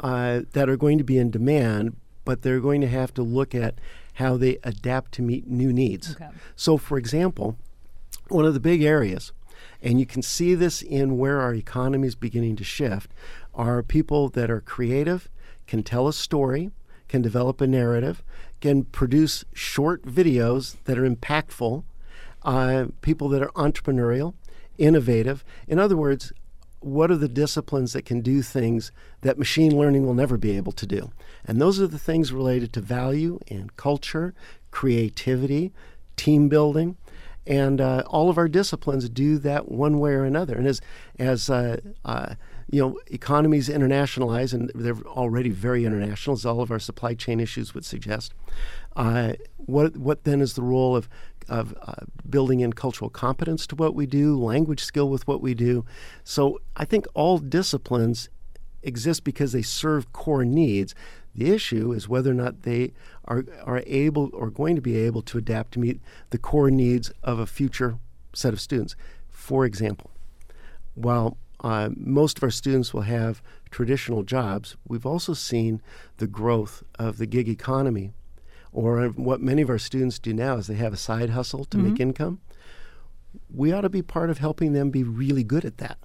uh, 0.00 0.42
that 0.52 0.68
are 0.68 0.76
going 0.76 0.98
to 0.98 1.04
be 1.04 1.18
in 1.18 1.30
demand, 1.30 1.96
but 2.24 2.42
they're 2.42 2.60
going 2.60 2.80
to 2.80 2.88
have 2.88 3.12
to 3.14 3.22
look 3.22 3.54
at 3.54 3.74
how 4.14 4.36
they 4.36 4.58
adapt 4.64 5.12
to 5.12 5.22
meet 5.22 5.46
new 5.46 5.72
needs. 5.72 6.12
Okay. 6.12 6.28
So, 6.56 6.76
for 6.76 6.98
example, 6.98 7.56
one 8.28 8.44
of 8.44 8.54
the 8.54 8.60
big 8.60 8.82
areas, 8.82 9.32
and 9.80 10.00
you 10.00 10.06
can 10.06 10.22
see 10.22 10.54
this 10.54 10.82
in 10.82 11.18
where 11.18 11.40
our 11.40 11.54
economy 11.54 12.08
is 12.08 12.14
beginning 12.14 12.56
to 12.56 12.64
shift, 12.64 13.12
are 13.54 13.82
people 13.82 14.28
that 14.30 14.50
are 14.50 14.60
creative, 14.60 15.28
can 15.66 15.82
tell 15.82 16.08
a 16.08 16.12
story, 16.12 16.70
can 17.08 17.22
develop 17.22 17.60
a 17.60 17.66
narrative, 17.66 18.22
can 18.60 18.84
produce 18.84 19.44
short 19.52 20.02
videos 20.02 20.76
that 20.84 20.98
are 20.98 21.08
impactful, 21.08 21.84
uh, 22.42 22.86
people 23.02 23.28
that 23.28 23.42
are 23.42 23.52
entrepreneurial, 23.52 24.34
innovative. 24.78 25.44
In 25.66 25.78
other 25.78 25.96
words, 25.96 26.32
what 26.80 27.10
are 27.10 27.16
the 27.16 27.28
disciplines 27.28 27.92
that 27.92 28.04
can 28.04 28.20
do 28.20 28.40
things 28.40 28.92
that 29.22 29.38
machine 29.38 29.76
learning 29.76 30.06
will 30.06 30.14
never 30.14 30.36
be 30.36 30.56
able 30.56 30.72
to 30.72 30.86
do? 30.86 31.10
And 31.44 31.60
those 31.60 31.80
are 31.80 31.88
the 31.88 31.98
things 31.98 32.32
related 32.32 32.72
to 32.74 32.80
value 32.80 33.40
and 33.48 33.76
culture, 33.76 34.34
creativity, 34.70 35.72
team 36.16 36.48
building. 36.48 36.96
And 37.46 37.80
uh, 37.80 38.04
all 38.06 38.28
of 38.28 38.38
our 38.38 38.48
disciplines 38.48 39.08
do 39.08 39.38
that 39.38 39.70
one 39.70 39.98
way 39.98 40.12
or 40.12 40.24
another. 40.24 40.56
And 40.56 40.66
as, 40.66 40.80
as 41.18 41.50
uh, 41.50 41.80
uh, 42.04 42.34
you 42.70 42.80
know, 42.80 42.98
economies 43.06 43.68
internationalize, 43.68 44.52
and 44.52 44.70
they're 44.74 45.00
already 45.06 45.50
very 45.50 45.84
international, 45.84 46.34
as 46.34 46.44
all 46.44 46.60
of 46.60 46.70
our 46.70 46.78
supply 46.78 47.14
chain 47.14 47.40
issues 47.40 47.74
would 47.74 47.84
suggest. 47.84 48.34
Uh, 48.94 49.32
what 49.56 49.96
what 49.96 50.24
then 50.24 50.40
is 50.40 50.54
the 50.54 50.62
role 50.62 50.94
of 50.94 51.08
of 51.48 51.74
uh, 51.80 51.94
building 52.28 52.60
in 52.60 52.74
cultural 52.74 53.08
competence 53.08 53.66
to 53.66 53.74
what 53.74 53.94
we 53.94 54.04
do, 54.04 54.38
language 54.38 54.84
skill 54.84 55.08
with 55.08 55.26
what 55.26 55.40
we 55.40 55.54
do? 55.54 55.84
So 56.24 56.60
I 56.76 56.84
think 56.84 57.06
all 57.14 57.38
disciplines 57.38 58.28
exist 58.82 59.24
because 59.24 59.52
they 59.52 59.62
serve 59.62 60.12
core 60.12 60.44
needs. 60.44 60.94
The 61.34 61.50
issue 61.50 61.92
is 61.92 62.08
whether 62.08 62.30
or 62.30 62.34
not 62.34 62.62
they 62.62 62.92
are 63.24 63.44
are 63.64 63.82
able 63.86 64.28
or 64.34 64.50
going 64.50 64.76
to 64.76 64.82
be 64.82 64.96
able 64.96 65.22
to 65.22 65.38
adapt 65.38 65.72
to 65.72 65.78
meet 65.80 66.00
the 66.30 66.38
core 66.38 66.70
needs 66.70 67.10
of 67.22 67.38
a 67.38 67.46
future 67.46 67.98
set 68.34 68.52
of 68.52 68.60
students. 68.60 68.94
For 69.30 69.64
example, 69.64 70.10
while 70.94 71.38
uh, 71.60 71.90
most 71.96 72.38
of 72.38 72.42
our 72.42 72.50
students 72.50 72.94
will 72.94 73.02
have 73.02 73.42
traditional 73.70 74.22
jobs. 74.22 74.76
We've 74.86 75.06
also 75.06 75.34
seen 75.34 75.82
the 76.18 76.26
growth 76.26 76.82
of 76.98 77.18
the 77.18 77.26
gig 77.26 77.48
economy, 77.48 78.12
or 78.72 79.08
what 79.08 79.40
many 79.40 79.62
of 79.62 79.70
our 79.70 79.78
students 79.78 80.18
do 80.18 80.32
now 80.32 80.56
is 80.56 80.66
they 80.66 80.74
have 80.74 80.92
a 80.92 80.96
side 80.96 81.30
hustle 81.30 81.64
to 81.64 81.76
mm-hmm. 81.76 81.90
make 81.90 82.00
income. 82.00 82.40
We 83.52 83.72
ought 83.72 83.82
to 83.82 83.88
be 83.88 84.02
part 84.02 84.30
of 84.30 84.38
helping 84.38 84.72
them 84.72 84.90
be 84.90 85.02
really 85.02 85.44
good 85.44 85.64
at 85.64 85.78
that. 85.78 85.98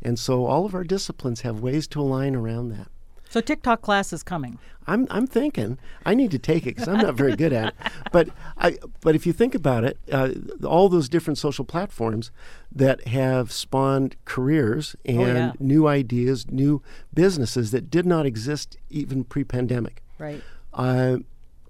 And 0.00 0.18
so 0.18 0.46
all 0.46 0.66
of 0.66 0.74
our 0.74 0.84
disciplines 0.84 1.42
have 1.42 1.60
ways 1.60 1.86
to 1.88 2.00
align 2.00 2.34
around 2.34 2.70
that. 2.70 2.88
So 3.32 3.40
TikTok 3.40 3.80
class 3.80 4.12
is 4.12 4.22
coming. 4.22 4.58
I'm 4.86 5.06
I'm 5.08 5.26
thinking 5.26 5.78
I 6.04 6.12
need 6.12 6.30
to 6.32 6.38
take 6.38 6.66
it 6.66 6.76
because 6.76 6.86
I'm 6.86 6.98
not 6.98 7.14
very 7.14 7.34
good 7.34 7.54
at 7.54 7.68
it. 7.68 7.74
But 8.12 8.28
I 8.58 8.76
but 9.00 9.14
if 9.14 9.26
you 9.26 9.32
think 9.32 9.54
about 9.54 9.84
it, 9.84 9.96
uh, 10.12 10.32
all 10.66 10.90
those 10.90 11.08
different 11.08 11.38
social 11.38 11.64
platforms 11.64 12.30
that 12.70 13.08
have 13.08 13.50
spawned 13.50 14.16
careers 14.26 14.94
and 15.06 15.20
oh, 15.20 15.24
yeah. 15.24 15.52
new 15.58 15.86
ideas, 15.88 16.50
new 16.50 16.82
businesses 17.14 17.70
that 17.70 17.88
did 17.88 18.04
not 18.04 18.26
exist 18.26 18.76
even 18.90 19.24
pre-pandemic. 19.24 20.02
Right. 20.18 20.42
Uh, 20.74 21.18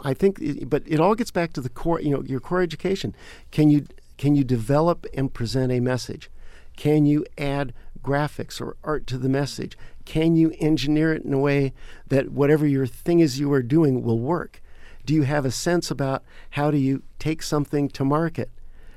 I 0.01 0.15
think, 0.15 0.41
it, 0.41 0.69
but 0.69 0.83
it 0.85 0.99
all 0.99 1.15
gets 1.15 1.31
back 1.31 1.53
to 1.53 1.61
the 1.61 1.69
core. 1.69 2.01
You 2.01 2.11
know, 2.11 2.23
your 2.25 2.41
core 2.41 2.61
education. 2.61 3.15
Can 3.53 3.71
you 3.71 3.87
can 4.19 4.35
you 4.35 4.43
develop 4.43 5.07
and 5.15 5.33
present 5.33 5.71
a 5.71 5.79
message? 5.79 6.29
Can 6.77 7.07
you 7.07 7.25
add 7.39 7.73
graphics 8.03 8.61
or 8.61 8.77
art 8.83 9.07
to 9.07 9.19
the 9.19 9.29
message? 9.29 9.79
Can 10.05 10.37
you 10.37 10.55
engineer 10.59 11.13
it 11.13 11.25
in 11.25 11.33
a 11.33 11.39
way 11.39 11.73
that 12.09 12.31
whatever 12.31 12.67
your 12.67 12.87
thing 12.87 13.21
is 13.21 13.39
you 13.41 13.53
are 13.53 13.63
doing 13.63 14.03
will 14.03 14.19
work? 14.19 14.61
Do 15.05 15.15
you 15.15 15.23
have 15.23 15.45
a 15.45 15.51
sense 15.51 15.91
about 15.91 16.23
how 16.51 16.71
do 16.71 16.77
you 16.77 17.03
take 17.19 17.43
something 17.43 17.89
to 17.91 18.05
market? 18.05 18.51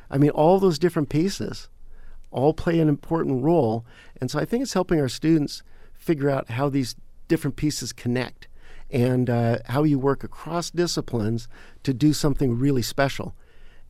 I 0.10 0.18
mean, 0.18 0.30
all 0.32 0.60
those 0.60 0.80
different 0.80 1.10
pieces 1.10 1.70
all 2.36 2.54
play 2.54 2.80
an 2.80 2.90
important 2.90 3.42
role. 3.44 3.86
And 4.20 4.30
so 4.30 4.40
I 4.40 4.46
think 4.46 4.62
it's 4.62 4.74
helping 4.74 5.00
our 5.00 5.08
students 5.08 5.64
figure 5.94 6.30
out 6.30 6.52
how 6.52 6.68
these 6.68 6.96
different 7.28 7.56
pieces 7.56 7.94
connect 7.94 8.50
and 8.92 9.30
uh, 9.30 9.60
how 9.68 9.84
you 9.84 9.98
work 9.98 10.24
across 10.24 10.70
disciplines 10.70 11.48
to 11.84 11.94
do 11.94 12.14
something 12.14 12.60
really 12.60 12.82
special. 12.82 13.36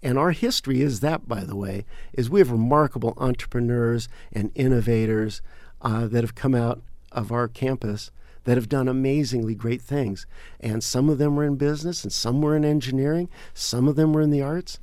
And 0.04 0.18
our 0.20 0.32
history 0.32 0.82
is 0.82 1.00
that, 1.00 1.28
by 1.28 1.44
the 1.44 1.56
way, 1.56 1.86
is 2.14 2.30
we 2.30 2.40
have 2.40 2.52
remarkable 2.52 3.16
entrepreneurs 3.18 4.08
and 4.32 4.52
innovators 4.54 5.42
uh, 5.82 6.06
that 6.08 6.24
have 6.24 6.36
come 6.36 6.54
out 6.54 6.84
of 7.16 7.32
our 7.32 7.48
campus 7.48 8.12
that 8.44 8.58
have 8.58 8.70
done 8.70 8.88
amazingly 8.88 9.56
great 9.56 9.82
things. 9.82 10.28
And 10.60 10.84
some 10.84 11.10
of 11.10 11.18
them 11.18 11.36
were 11.36 11.46
in 11.46 11.56
business, 11.56 12.04
and 12.04 12.14
some 12.14 12.42
were 12.42 12.56
in 12.56 12.64
engineering, 12.64 13.30
some 13.54 13.88
of 13.88 13.96
them 13.96 14.14
were 14.14 14.22
in 14.22 14.30
the 14.30 14.44
arts. 14.44 14.80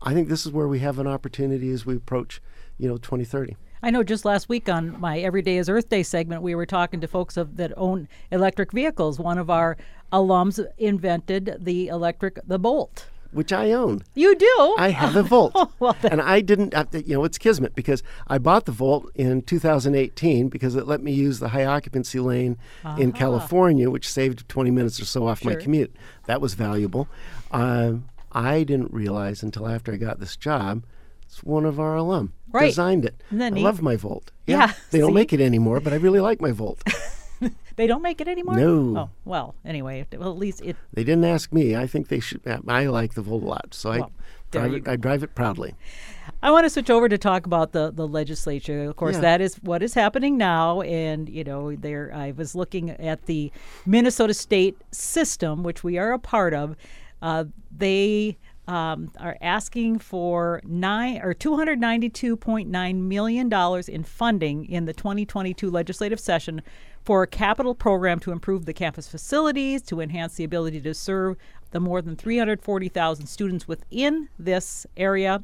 I 0.00 0.14
think 0.14 0.28
this 0.28 0.46
is 0.46 0.52
where 0.52 0.66
we 0.66 0.78
have 0.78 0.98
an 0.98 1.06
opportunity 1.06 1.70
as 1.70 1.84
we 1.84 1.96
approach, 1.96 2.40
you 2.78 2.88
know, 2.88 2.96
2030. 2.96 3.56
I 3.82 3.90
know 3.90 4.02
just 4.02 4.24
last 4.24 4.48
week 4.48 4.68
on 4.68 4.98
my 5.00 5.18
Every 5.18 5.42
Day 5.42 5.58
is 5.58 5.68
Earth 5.68 5.88
Day 5.88 6.02
segment, 6.02 6.42
we 6.42 6.54
were 6.54 6.66
talking 6.66 7.00
to 7.00 7.08
folks 7.08 7.36
of, 7.36 7.56
that 7.56 7.72
own 7.76 8.08
electric 8.30 8.72
vehicles. 8.72 9.18
One 9.18 9.38
of 9.38 9.50
our 9.50 9.76
alums 10.12 10.64
invented 10.78 11.58
the 11.60 11.88
electric, 11.88 12.38
the 12.46 12.58
Bolt 12.58 13.06
which 13.32 13.52
I 13.52 13.72
own. 13.72 14.02
You 14.14 14.34
do? 14.34 14.74
I 14.78 14.90
have 14.90 15.16
a 15.16 15.22
Volt. 15.22 15.52
Oh, 15.62 15.70
well, 15.78 15.96
and 16.02 16.20
I 16.20 16.40
didn't, 16.40 16.74
you 17.06 17.14
know, 17.14 17.24
it's 17.24 17.38
kismet 17.38 17.74
because 17.74 18.02
I 18.26 18.38
bought 18.38 18.64
the 18.64 18.72
Volt 18.72 19.10
in 19.14 19.42
2018 19.42 20.48
because 20.48 20.74
it 20.74 20.86
let 20.86 21.02
me 21.02 21.12
use 21.12 21.38
the 21.38 21.48
high 21.48 21.64
occupancy 21.64 22.18
lane 22.20 22.56
uh-huh. 22.84 23.00
in 23.00 23.12
California, 23.12 23.90
which 23.90 24.08
saved 24.08 24.48
20 24.48 24.70
minutes 24.70 25.00
or 25.00 25.04
so 25.04 25.26
off 25.26 25.40
sure. 25.40 25.52
my 25.52 25.60
commute. 25.60 25.94
That 26.26 26.40
was 26.40 26.54
valuable. 26.54 27.06
Uh, 27.50 27.94
I 28.32 28.64
didn't 28.64 28.92
realize 28.92 29.42
until 29.42 29.68
after 29.68 29.92
I 29.92 29.96
got 29.96 30.20
this 30.20 30.36
job, 30.36 30.84
it's 31.22 31.42
one 31.42 31.64
of 31.64 31.78
our 31.78 31.96
alum 31.96 32.32
right. 32.50 32.66
designed 32.66 33.04
it. 33.04 33.22
I 33.30 33.50
neat? 33.50 33.62
love 33.62 33.82
my 33.82 33.96
Volt. 33.96 34.30
Yeah, 34.46 34.56
yeah 34.56 34.72
they 34.90 34.98
don't 34.98 35.14
make 35.14 35.32
it 35.32 35.40
anymore, 35.40 35.80
but 35.80 35.92
I 35.92 35.96
really 35.96 36.20
like 36.20 36.40
my 36.40 36.50
Volt. 36.50 36.82
they 37.76 37.86
don't 37.86 38.02
make 38.02 38.20
it 38.20 38.28
anymore. 38.28 38.56
No. 38.56 38.98
Oh 38.98 39.10
well. 39.24 39.54
Anyway, 39.64 40.06
well 40.16 40.30
at 40.30 40.38
least 40.38 40.60
it. 40.62 40.76
They 40.92 41.04
didn't 41.04 41.24
ask 41.24 41.52
me. 41.52 41.76
I 41.76 41.86
think 41.86 42.08
they 42.08 42.20
should. 42.20 42.40
I 42.68 42.86
like 42.86 43.14
the 43.14 43.22
Volt 43.22 43.42
a 43.42 43.46
lot, 43.46 43.74
so 43.74 43.90
well, 43.90 44.04
I 44.04 44.08
drive 44.50 44.74
it. 44.74 44.88
I 44.88 44.96
drive 44.96 45.22
it 45.22 45.34
proudly. 45.34 45.74
I 46.42 46.50
want 46.50 46.64
to 46.64 46.70
switch 46.70 46.90
over 46.90 47.08
to 47.08 47.18
talk 47.18 47.46
about 47.46 47.72
the 47.72 47.90
the 47.90 48.06
legislature. 48.06 48.84
Of 48.84 48.96
course, 48.96 49.16
yeah. 49.16 49.22
that 49.22 49.40
is 49.40 49.56
what 49.56 49.82
is 49.82 49.94
happening 49.94 50.36
now, 50.36 50.80
and 50.82 51.28
you 51.28 51.44
know, 51.44 51.74
there 51.74 52.12
I 52.14 52.32
was 52.32 52.54
looking 52.54 52.90
at 52.90 53.26
the 53.26 53.52
Minnesota 53.86 54.34
state 54.34 54.76
system, 54.90 55.62
which 55.62 55.84
we 55.84 55.98
are 55.98 56.12
a 56.12 56.18
part 56.18 56.54
of. 56.54 56.76
Uh, 57.20 57.44
they 57.76 58.36
um, 58.68 59.10
are 59.18 59.36
asking 59.40 59.98
for 59.98 60.60
nine 60.64 61.20
or 61.22 61.34
292.9 61.34 62.96
million 62.96 63.48
dollars 63.48 63.88
in 63.88 64.04
funding 64.04 64.64
in 64.66 64.84
the 64.84 64.92
2022 64.92 65.70
legislative 65.70 66.20
session 66.20 66.62
for 67.04 67.22
a 67.22 67.26
capital 67.26 67.74
program 67.74 68.18
to 68.20 68.32
improve 68.32 68.64
the 68.64 68.72
campus 68.72 69.08
facilities, 69.08 69.82
to 69.82 70.00
enhance 70.00 70.36
the 70.36 70.44
ability 70.44 70.80
to 70.80 70.94
serve 70.94 71.36
the 71.72 71.80
more 71.80 72.00
than 72.02 72.16
340,000 72.16 73.26
students 73.26 73.66
within 73.66 74.28
this 74.38 74.86
area. 74.96 75.42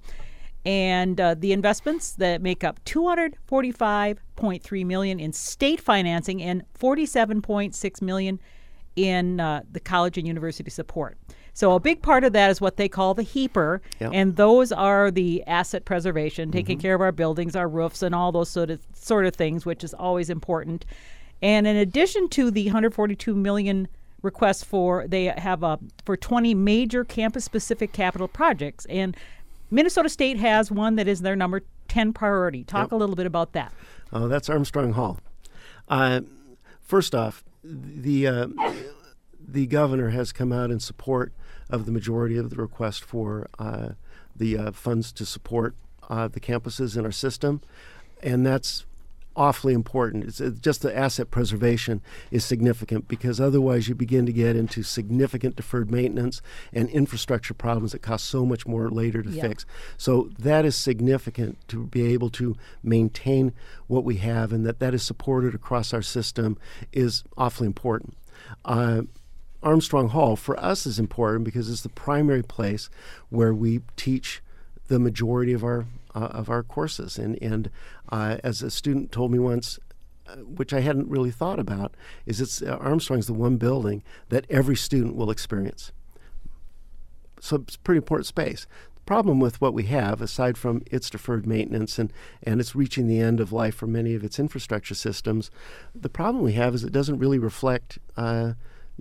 And 0.64 1.20
uh, 1.20 1.34
the 1.34 1.52
investments 1.52 2.12
that 2.12 2.40
make 2.42 2.62
up 2.62 2.84
245.3 2.84 4.86
million 4.86 5.18
in 5.20 5.32
state 5.32 5.80
financing 5.80 6.40
and 6.42 6.62
47.6 6.78 8.02
million 8.02 8.38
in 8.96 9.40
uh, 9.40 9.62
the 9.70 9.80
college 9.80 10.18
and 10.18 10.26
university 10.26 10.70
support. 10.70 11.16
So 11.54 11.72
a 11.72 11.80
big 11.80 12.02
part 12.02 12.22
of 12.22 12.34
that 12.34 12.50
is 12.50 12.60
what 12.60 12.76
they 12.76 12.88
call 12.88 13.14
the 13.14 13.24
HEAPR, 13.24 13.80
yep. 13.98 14.12
and 14.14 14.36
those 14.36 14.70
are 14.70 15.10
the 15.10 15.42
asset 15.48 15.84
preservation, 15.84 16.52
taking 16.52 16.78
mm-hmm. 16.78 16.82
care 16.82 16.94
of 16.94 17.00
our 17.00 17.10
buildings, 17.10 17.56
our 17.56 17.68
roofs, 17.68 18.00
and 18.02 18.14
all 18.14 18.30
those 18.30 18.48
sort 18.48 18.70
of 18.70 18.80
sort 18.92 19.26
of 19.26 19.34
things, 19.34 19.66
which 19.66 19.82
is 19.82 19.92
always 19.92 20.30
important. 20.30 20.84
And 21.42 21.66
in 21.66 21.76
addition 21.76 22.28
to 22.30 22.50
the 22.50 22.64
142 22.64 23.34
million 23.34 23.88
requests 24.22 24.64
for, 24.64 25.06
they 25.06 25.26
have 25.26 25.62
a 25.62 25.78
for 26.04 26.16
20 26.16 26.54
major 26.54 27.04
campus-specific 27.04 27.92
capital 27.92 28.28
projects, 28.28 28.84
and 28.86 29.16
Minnesota 29.70 30.08
State 30.08 30.38
has 30.38 30.70
one 30.70 30.96
that 30.96 31.06
is 31.06 31.20
their 31.20 31.36
number 31.36 31.62
10 31.88 32.12
priority. 32.12 32.64
Talk 32.64 32.86
yep. 32.86 32.92
a 32.92 32.96
little 32.96 33.16
bit 33.16 33.26
about 33.26 33.52
that. 33.52 33.72
Oh, 34.12 34.28
that's 34.28 34.48
Armstrong 34.48 34.92
Hall. 34.92 35.18
Uh, 35.88 36.22
first 36.80 37.14
off, 37.14 37.44
the 37.62 38.26
uh, 38.26 38.46
the 39.46 39.66
governor 39.66 40.10
has 40.10 40.32
come 40.32 40.52
out 40.52 40.70
in 40.70 40.80
support 40.80 41.32
of 41.70 41.86
the 41.86 41.92
majority 41.92 42.36
of 42.36 42.50
the 42.50 42.56
request 42.56 43.04
for 43.04 43.48
uh, 43.58 43.90
the 44.34 44.56
uh, 44.56 44.72
funds 44.72 45.12
to 45.12 45.26
support 45.26 45.74
uh, 46.08 46.28
the 46.28 46.40
campuses 46.40 46.96
in 46.96 47.04
our 47.04 47.12
system, 47.12 47.60
and 48.22 48.44
that's 48.46 48.86
awfully 49.38 49.72
important. 49.72 50.24
It's, 50.24 50.40
it's, 50.40 50.58
just 50.58 50.82
the 50.82 50.94
asset 50.94 51.30
preservation 51.30 52.02
is 52.32 52.44
significant 52.44 53.06
because 53.06 53.40
otherwise 53.40 53.88
you 53.88 53.94
begin 53.94 54.26
to 54.26 54.32
get 54.32 54.56
into 54.56 54.82
significant 54.82 55.54
deferred 55.54 55.90
maintenance 55.90 56.42
and 56.72 56.90
infrastructure 56.90 57.54
problems 57.54 57.92
that 57.92 58.02
cost 58.02 58.26
so 58.26 58.44
much 58.44 58.66
more 58.66 58.90
later 58.90 59.22
to 59.22 59.30
fix. 59.30 59.64
So 59.96 60.30
that 60.40 60.64
is 60.64 60.74
significant 60.74 61.56
to 61.68 61.86
be 61.86 62.12
able 62.12 62.30
to 62.30 62.56
maintain 62.82 63.52
what 63.86 64.04
we 64.04 64.16
have 64.16 64.52
and 64.52 64.66
that 64.66 64.80
that 64.80 64.92
is 64.92 65.04
supported 65.04 65.54
across 65.54 65.94
our 65.94 66.02
system 66.02 66.58
is 66.92 67.22
awfully 67.36 67.66
important. 67.66 68.18
Uh, 68.64 69.02
Armstrong 69.62 70.08
Hall 70.08 70.34
for 70.34 70.58
us 70.58 70.84
is 70.84 70.98
important 70.98 71.44
because 71.44 71.70
it's 71.70 71.82
the 71.82 71.88
primary 71.88 72.42
place 72.42 72.90
where 73.28 73.54
we 73.54 73.82
teach 73.96 74.42
the 74.88 74.98
majority 74.98 75.52
of 75.52 75.62
our 75.62 75.86
of 76.26 76.50
our 76.50 76.62
courses. 76.62 77.18
And 77.18 77.40
and 77.42 77.70
uh, 78.10 78.38
as 78.44 78.62
a 78.62 78.70
student 78.70 79.12
told 79.12 79.30
me 79.30 79.38
once, 79.38 79.78
uh, 80.26 80.36
which 80.36 80.72
I 80.72 80.80
hadn't 80.80 81.08
really 81.08 81.30
thought 81.30 81.58
about, 81.58 81.94
is 82.26 82.40
it's 82.40 82.62
uh, 82.62 82.76
Armstrong's 82.80 83.26
the 83.26 83.32
one 83.32 83.56
building 83.56 84.02
that 84.28 84.46
every 84.50 84.76
student 84.76 85.16
will 85.16 85.30
experience. 85.30 85.92
So 87.40 87.56
it's 87.56 87.76
a 87.76 87.80
pretty 87.80 87.98
important 87.98 88.26
space. 88.26 88.66
The 88.94 89.00
problem 89.02 89.40
with 89.40 89.60
what 89.60 89.74
we 89.74 89.84
have, 89.84 90.20
aside 90.20 90.58
from 90.58 90.82
its 90.90 91.08
deferred 91.08 91.46
maintenance 91.46 91.98
and, 91.98 92.12
and 92.42 92.60
it's 92.60 92.74
reaching 92.74 93.06
the 93.06 93.20
end 93.20 93.40
of 93.40 93.52
life 93.52 93.74
for 93.74 93.86
many 93.86 94.14
of 94.14 94.24
its 94.24 94.38
infrastructure 94.38 94.94
systems, 94.94 95.50
the 95.94 96.08
problem 96.08 96.42
we 96.42 96.52
have 96.54 96.74
is 96.74 96.84
it 96.84 96.92
doesn't 96.92 97.18
really 97.18 97.38
reflect 97.38 97.98
uh, 98.16 98.52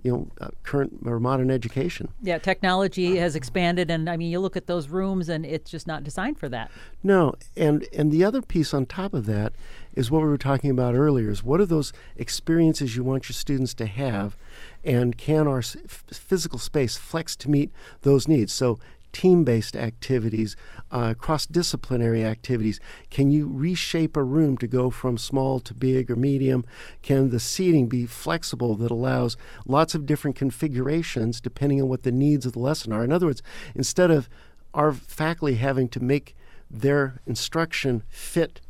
you 0.02 0.12
know 0.12 0.28
uh, 0.40 0.48
current 0.62 1.00
or 1.04 1.18
modern 1.18 1.50
education. 1.50 2.08
Yeah, 2.22 2.38
technology 2.38 3.16
has 3.16 3.34
expanded, 3.34 3.90
and 3.90 4.08
I 4.08 4.16
mean, 4.16 4.30
you 4.30 4.40
look 4.40 4.56
at 4.56 4.66
those 4.66 4.88
rooms, 4.88 5.28
and 5.28 5.44
it's 5.44 5.70
just 5.70 5.86
not 5.86 6.04
designed 6.04 6.38
for 6.38 6.48
that. 6.48 6.70
No, 7.02 7.34
and 7.56 7.86
and 7.96 8.12
the 8.12 8.24
other 8.24 8.42
piece 8.42 8.72
on 8.72 8.86
top 8.86 9.14
of 9.14 9.26
that 9.26 9.52
is 9.94 10.10
what 10.10 10.22
we 10.22 10.28
were 10.28 10.38
talking 10.38 10.70
about 10.70 10.94
earlier: 10.94 11.30
is 11.30 11.42
what 11.42 11.60
are 11.60 11.66
those 11.66 11.92
experiences 12.16 12.96
you 12.96 13.02
want 13.02 13.28
your 13.28 13.34
students 13.34 13.74
to 13.74 13.86
have, 13.86 14.36
and 14.84 15.18
can 15.18 15.46
our 15.46 15.62
physical 15.62 16.58
space 16.58 16.96
flex 16.96 17.34
to 17.36 17.50
meet 17.50 17.70
those 18.02 18.28
needs? 18.28 18.52
So 18.52 18.78
team 19.12 19.44
based 19.44 19.76
activities, 19.76 20.56
uh, 20.90 21.14
cross 21.14 21.46
disciplinary 21.46 22.24
activities? 22.24 22.80
Can 23.10 23.30
you 23.30 23.48
reshape 23.50 24.16
a 24.16 24.22
room 24.22 24.56
to 24.58 24.66
go 24.66 24.90
from 24.90 25.18
small 25.18 25.60
to 25.60 25.74
big 25.74 26.10
or 26.10 26.16
medium? 26.16 26.64
Can 27.02 27.30
the 27.30 27.40
seating 27.40 27.88
be 27.88 28.06
flexible 28.06 28.74
that 28.76 28.90
allows 28.90 29.36
lots 29.66 29.94
of 29.94 30.06
different 30.06 30.36
configurations 30.36 31.40
depending 31.40 31.80
on 31.82 31.88
what 31.88 32.02
the 32.02 32.12
needs 32.12 32.46
of 32.46 32.52
the 32.52 32.60
lesson 32.60 32.92
are? 32.92 33.04
In 33.04 33.12
other 33.12 33.26
words, 33.26 33.42
instead 33.74 34.10
of 34.10 34.28
our 34.74 34.92
faculty 34.92 35.54
having 35.54 35.88
to 35.88 36.00
make 36.00 36.36
their 36.70 37.20
instruction 37.26 38.02
fit 38.08 38.60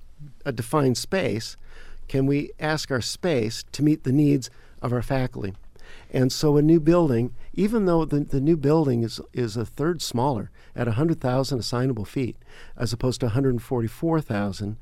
a 0.44 0.52
defined 0.52 0.96
space, 0.96 1.56
can 2.08 2.26
we 2.26 2.50
ask 2.58 2.90
our 2.90 3.00
space 3.00 3.64
to 3.72 3.82
meet 3.82 4.04
the 4.04 4.12
needs 4.12 4.50
of 4.80 4.92
our 4.92 5.02
faculty? 5.02 5.54
And 6.10 6.32
so 6.32 6.56
a 6.56 6.62
new 6.62 6.80
building, 6.80 7.34
even 7.52 7.84
though 7.84 8.04
the, 8.04 8.20
the 8.20 8.40
new 8.40 8.56
building 8.56 9.02
is, 9.02 9.20
is 9.32 9.56
a 9.56 9.66
third 9.66 10.00
smaller 10.00 10.50
at 10.74 10.86
100,000 10.86 11.58
assignable 11.58 12.04
feet 12.04 12.36
as 12.76 12.92
opposed 12.92 13.20
to 13.20 13.26
144,000, 13.26 14.76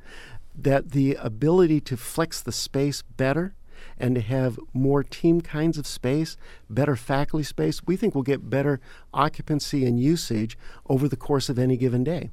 that 0.55 0.93
the 0.93 1.15
ability 1.15 1.81
to 1.81 1.97
flex 1.97 2.41
the 2.41 2.53
space 2.53 3.03
better 3.03 3.55
and 3.99 4.15
to 4.15 4.21
have 4.21 4.59
more 4.73 5.03
team 5.03 5.41
kinds 5.41 5.79
of 5.79 5.87
space, 5.87 6.37
better 6.71 6.97
faculty 6.97 7.45
space, 7.45 7.83
we 7.85 7.97
think 7.97 8.15
we'll 8.15 8.23
get 8.23 8.49
better 8.49 8.81
occupancy 9.13 9.85
and 9.85 10.01
usage 10.01 10.57
over 10.89 11.09
the 11.09 11.17
course 11.17 11.49
of 11.49 11.59
any 11.59 11.77
given 11.77 12.05
day. 12.05 12.31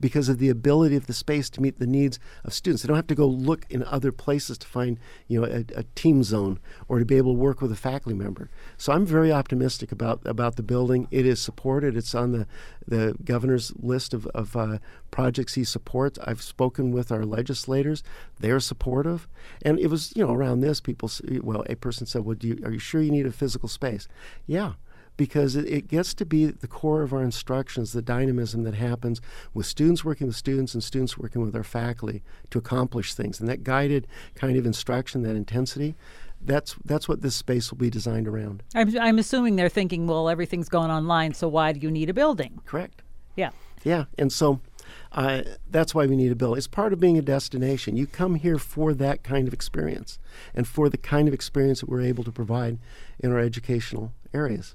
Because 0.00 0.28
of 0.28 0.38
the 0.38 0.48
ability 0.48 0.96
of 0.96 1.06
the 1.06 1.12
space 1.12 1.48
to 1.50 1.60
meet 1.60 1.78
the 1.78 1.86
needs 1.86 2.18
of 2.44 2.52
students. 2.52 2.82
They 2.82 2.88
don't 2.88 2.96
have 2.96 3.06
to 3.08 3.14
go 3.14 3.26
look 3.26 3.66
in 3.70 3.82
other 3.84 4.12
places 4.12 4.58
to 4.58 4.66
find, 4.66 4.98
you 5.28 5.40
know, 5.40 5.46
a, 5.46 5.64
a 5.78 5.84
team 5.94 6.22
zone 6.22 6.58
or 6.88 6.98
to 6.98 7.04
be 7.04 7.16
able 7.16 7.34
to 7.34 7.38
work 7.38 7.60
with 7.60 7.72
a 7.72 7.76
faculty 7.76 8.16
member. 8.16 8.50
So 8.76 8.92
I'm 8.92 9.06
very 9.06 9.32
optimistic 9.32 9.92
about 9.92 10.20
about 10.24 10.56
the 10.56 10.62
building. 10.62 11.08
It 11.10 11.26
is 11.26 11.40
supported. 11.40 11.96
It's 11.96 12.14
on 12.14 12.32
the 12.32 12.46
the 12.86 13.16
governor's 13.24 13.72
list 13.76 14.12
of, 14.12 14.26
of 14.28 14.56
uh, 14.56 14.78
projects 15.10 15.54
he 15.54 15.64
supports. 15.64 16.18
I've 16.24 16.42
spoken 16.42 16.92
with 16.92 17.10
our 17.10 17.24
legislators; 17.24 18.02
they're 18.40 18.60
supportive. 18.60 19.28
And 19.62 19.78
it 19.78 19.88
was, 19.88 20.12
you 20.16 20.26
know, 20.26 20.32
around 20.32 20.60
this, 20.60 20.80
people. 20.80 21.10
Well, 21.42 21.64
a 21.68 21.76
person 21.76 22.06
said, 22.06 22.24
"Well, 22.24 22.36
you, 22.40 22.58
are 22.64 22.72
you 22.72 22.78
sure 22.78 23.00
you 23.00 23.10
need 23.10 23.26
a 23.26 23.32
physical 23.32 23.68
space?" 23.68 24.08
Yeah, 24.46 24.74
because 25.16 25.56
it, 25.56 25.66
it, 25.66 25.88
gets 25.88 26.14
to 26.14 26.26
be 26.26 26.46
the 26.46 26.66
core 26.66 27.02
of 27.02 27.12
our 27.12 27.22
instructions, 27.22 27.92
the 27.92 28.02
dynamism 28.02 28.64
that 28.64 28.74
happens 28.74 29.20
with 29.52 29.66
students 29.66 30.04
working 30.04 30.26
with 30.26 30.36
students 30.36 30.74
and 30.74 30.82
students 30.82 31.16
working 31.16 31.42
with 31.42 31.54
our 31.54 31.64
faculty 31.64 32.22
to 32.50 32.58
accomplish 32.58 33.14
things. 33.14 33.40
And 33.40 33.48
that 33.48 33.62
guided 33.62 34.06
kind 34.34 34.56
of 34.56 34.66
instruction, 34.66 35.22
that 35.22 35.36
intensity, 35.36 35.94
that's 36.40 36.76
that's 36.84 37.08
what 37.08 37.22
this 37.22 37.34
space 37.34 37.70
will 37.70 37.78
be 37.78 37.90
designed 37.90 38.28
around. 38.28 38.62
I'm, 38.74 38.96
I'm 38.98 39.18
assuming 39.18 39.56
they're 39.56 39.68
thinking, 39.68 40.06
well, 40.06 40.28
everything's 40.28 40.68
going 40.68 40.90
online, 40.90 41.34
so 41.34 41.48
why 41.48 41.72
do 41.72 41.80
you 41.80 41.90
need 41.90 42.10
a 42.10 42.14
building? 42.14 42.60
Correct. 42.66 43.02
Yeah. 43.36 43.50
Yeah, 43.82 44.04
and 44.18 44.32
so 44.32 44.60
uh, 45.12 45.42
that's 45.70 45.94
why 45.94 46.06
we 46.06 46.16
need 46.16 46.32
a 46.32 46.34
building. 46.34 46.58
It's 46.58 46.66
part 46.66 46.92
of 46.92 47.00
being 47.00 47.18
a 47.18 47.22
destination. 47.22 47.96
You 47.96 48.06
come 48.06 48.34
here 48.36 48.58
for 48.58 48.94
that 48.94 49.22
kind 49.22 49.46
of 49.46 49.54
experience 49.54 50.18
and 50.54 50.66
for 50.66 50.88
the 50.88 50.96
kind 50.96 51.28
of 51.28 51.34
experience 51.34 51.80
that 51.80 51.88
we're 51.88 52.02
able 52.02 52.24
to 52.24 52.32
provide 52.32 52.78
in 53.20 53.32
our 53.32 53.38
educational 53.38 54.12
areas. 54.32 54.74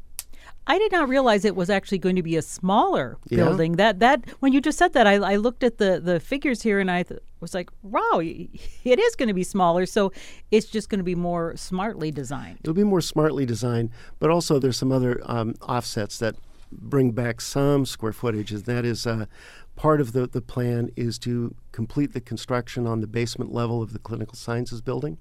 I 0.70 0.78
did 0.78 0.92
not 0.92 1.10
realize 1.10 1.44
it 1.46 1.56
was 1.56 1.70
actually 1.70 1.98
going 1.98 2.16
to 2.16 2.24
be 2.24 2.38
a 2.38 2.42
smaller 2.42 3.18
Yeah. 3.30 3.38
building. 3.44 3.74
That 3.74 4.00
that 4.00 4.18
when 4.40 4.54
you 4.54 4.62
just 4.62 4.78
said 4.78 4.94
that, 4.94 5.08
I, 5.08 5.16
I 5.16 5.36
looked 5.36 5.64
at 5.64 5.80
the 5.80 6.00
the 6.00 6.20
figures 6.20 6.62
here 6.62 6.80
and 6.80 6.90
I 6.92 7.04
th- 7.04 7.20
was 7.42 7.54
like, 7.54 7.70
wow, 7.82 8.20
it 8.22 9.00
is 9.00 9.16
going 9.16 9.28
to 9.30 9.34
be 9.34 9.44
smaller. 9.44 9.86
So 9.86 10.12
it's 10.52 10.68
just 10.68 10.90
going 10.90 11.00
to 11.00 11.04
be 11.04 11.16
more 11.16 11.56
smartly 11.58 12.12
designed. 12.12 12.60
It'll 12.64 12.74
be 12.74 12.84
more 12.84 13.02
smartly 13.02 13.46
designed, 13.46 13.90
but 14.20 14.30
also 14.30 14.60
there's 14.60 14.78
some 14.78 14.92
other 14.92 15.20
um, 15.24 15.56
offsets 15.62 16.20
that 16.20 16.36
bring 16.72 17.12
back 17.12 17.42
some 17.42 17.86
square 17.86 18.14
footage. 18.14 18.52
And 18.52 18.64
that 18.66 18.86
is 18.86 19.08
uh, 19.08 19.26
part 19.76 20.02
of 20.02 20.12
the, 20.12 20.28
the 20.28 20.42
plan 20.42 20.92
is 20.96 21.18
to 21.20 21.56
complete 21.72 22.14
the 22.14 22.22
construction 22.22 22.86
on 22.86 23.00
the 23.02 23.08
basement 23.08 23.52
level 23.52 23.82
of 23.82 23.94
the 23.94 24.00
clinical 24.00 24.36
sciences 24.36 24.82
building, 24.82 25.18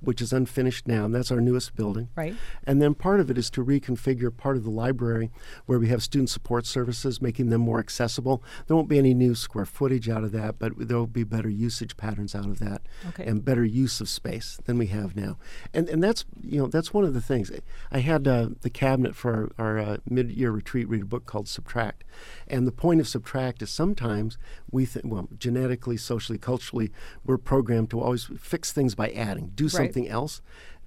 which 0.00 0.20
is 0.20 0.32
unfinished 0.32 0.86
now, 0.86 1.04
and 1.04 1.14
that's 1.14 1.30
our 1.30 1.40
newest 1.40 1.74
building. 1.76 2.08
Right. 2.16 2.34
And 2.64 2.80
then 2.80 2.94
part 2.94 3.20
of 3.20 3.30
it 3.30 3.38
is 3.38 3.50
to 3.50 3.64
reconfigure 3.64 4.34
part 4.36 4.56
of 4.56 4.64
the 4.64 4.70
library 4.70 5.30
where 5.66 5.78
we 5.78 5.88
have 5.88 6.02
student 6.02 6.30
support 6.30 6.66
services, 6.66 7.20
making 7.22 7.50
them 7.50 7.60
more 7.60 7.78
accessible. 7.78 8.42
There 8.66 8.76
won't 8.76 8.88
be 8.88 8.98
any 8.98 9.14
new 9.14 9.34
square 9.34 9.66
footage 9.66 10.08
out 10.08 10.24
of 10.24 10.32
that, 10.32 10.58
but 10.58 10.72
there 10.76 10.96
will 10.96 11.06
be 11.06 11.24
better 11.24 11.48
usage 11.48 11.96
patterns 11.96 12.34
out 12.34 12.46
of 12.46 12.58
that 12.60 12.82
Okay. 13.08 13.24
and 13.24 13.44
better 13.44 13.64
use 13.64 14.00
of 14.00 14.08
space 14.08 14.58
than 14.64 14.78
we 14.78 14.86
have 14.88 15.16
now. 15.16 15.36
And 15.72 15.88
and 15.88 16.02
that's 16.02 16.24
you 16.42 16.58
know 16.60 16.66
that's 16.66 16.92
one 16.92 17.04
of 17.04 17.14
the 17.14 17.20
things. 17.20 17.50
I 17.90 17.98
had 18.00 18.26
uh, 18.26 18.50
the 18.62 18.70
cabinet 18.70 19.14
for 19.14 19.52
our, 19.58 19.66
our 19.66 19.78
uh, 19.78 19.96
mid-year 20.08 20.50
retreat 20.50 20.88
read 20.88 21.02
a 21.02 21.06
book 21.06 21.26
called 21.26 21.48
Subtract, 21.48 22.04
and 22.48 22.66
the 22.66 22.72
point 22.72 23.00
of 23.00 23.08
Subtract 23.08 23.62
is 23.62 23.70
sometimes 23.70 24.38
we 24.70 24.84
think 24.86 25.06
well 25.06 25.28
genetically, 25.38 25.96
socially, 25.96 26.38
culturally 26.38 26.90
we're 27.24 27.38
programmed 27.38 27.90
to 27.90 28.00
always 28.00 28.24
fix 28.38 28.72
things 28.72 28.94
by 28.94 29.10
adding, 29.10 29.52
do 29.54 29.65
something 29.68 30.04
right. 30.04 30.12
else. 30.12 30.40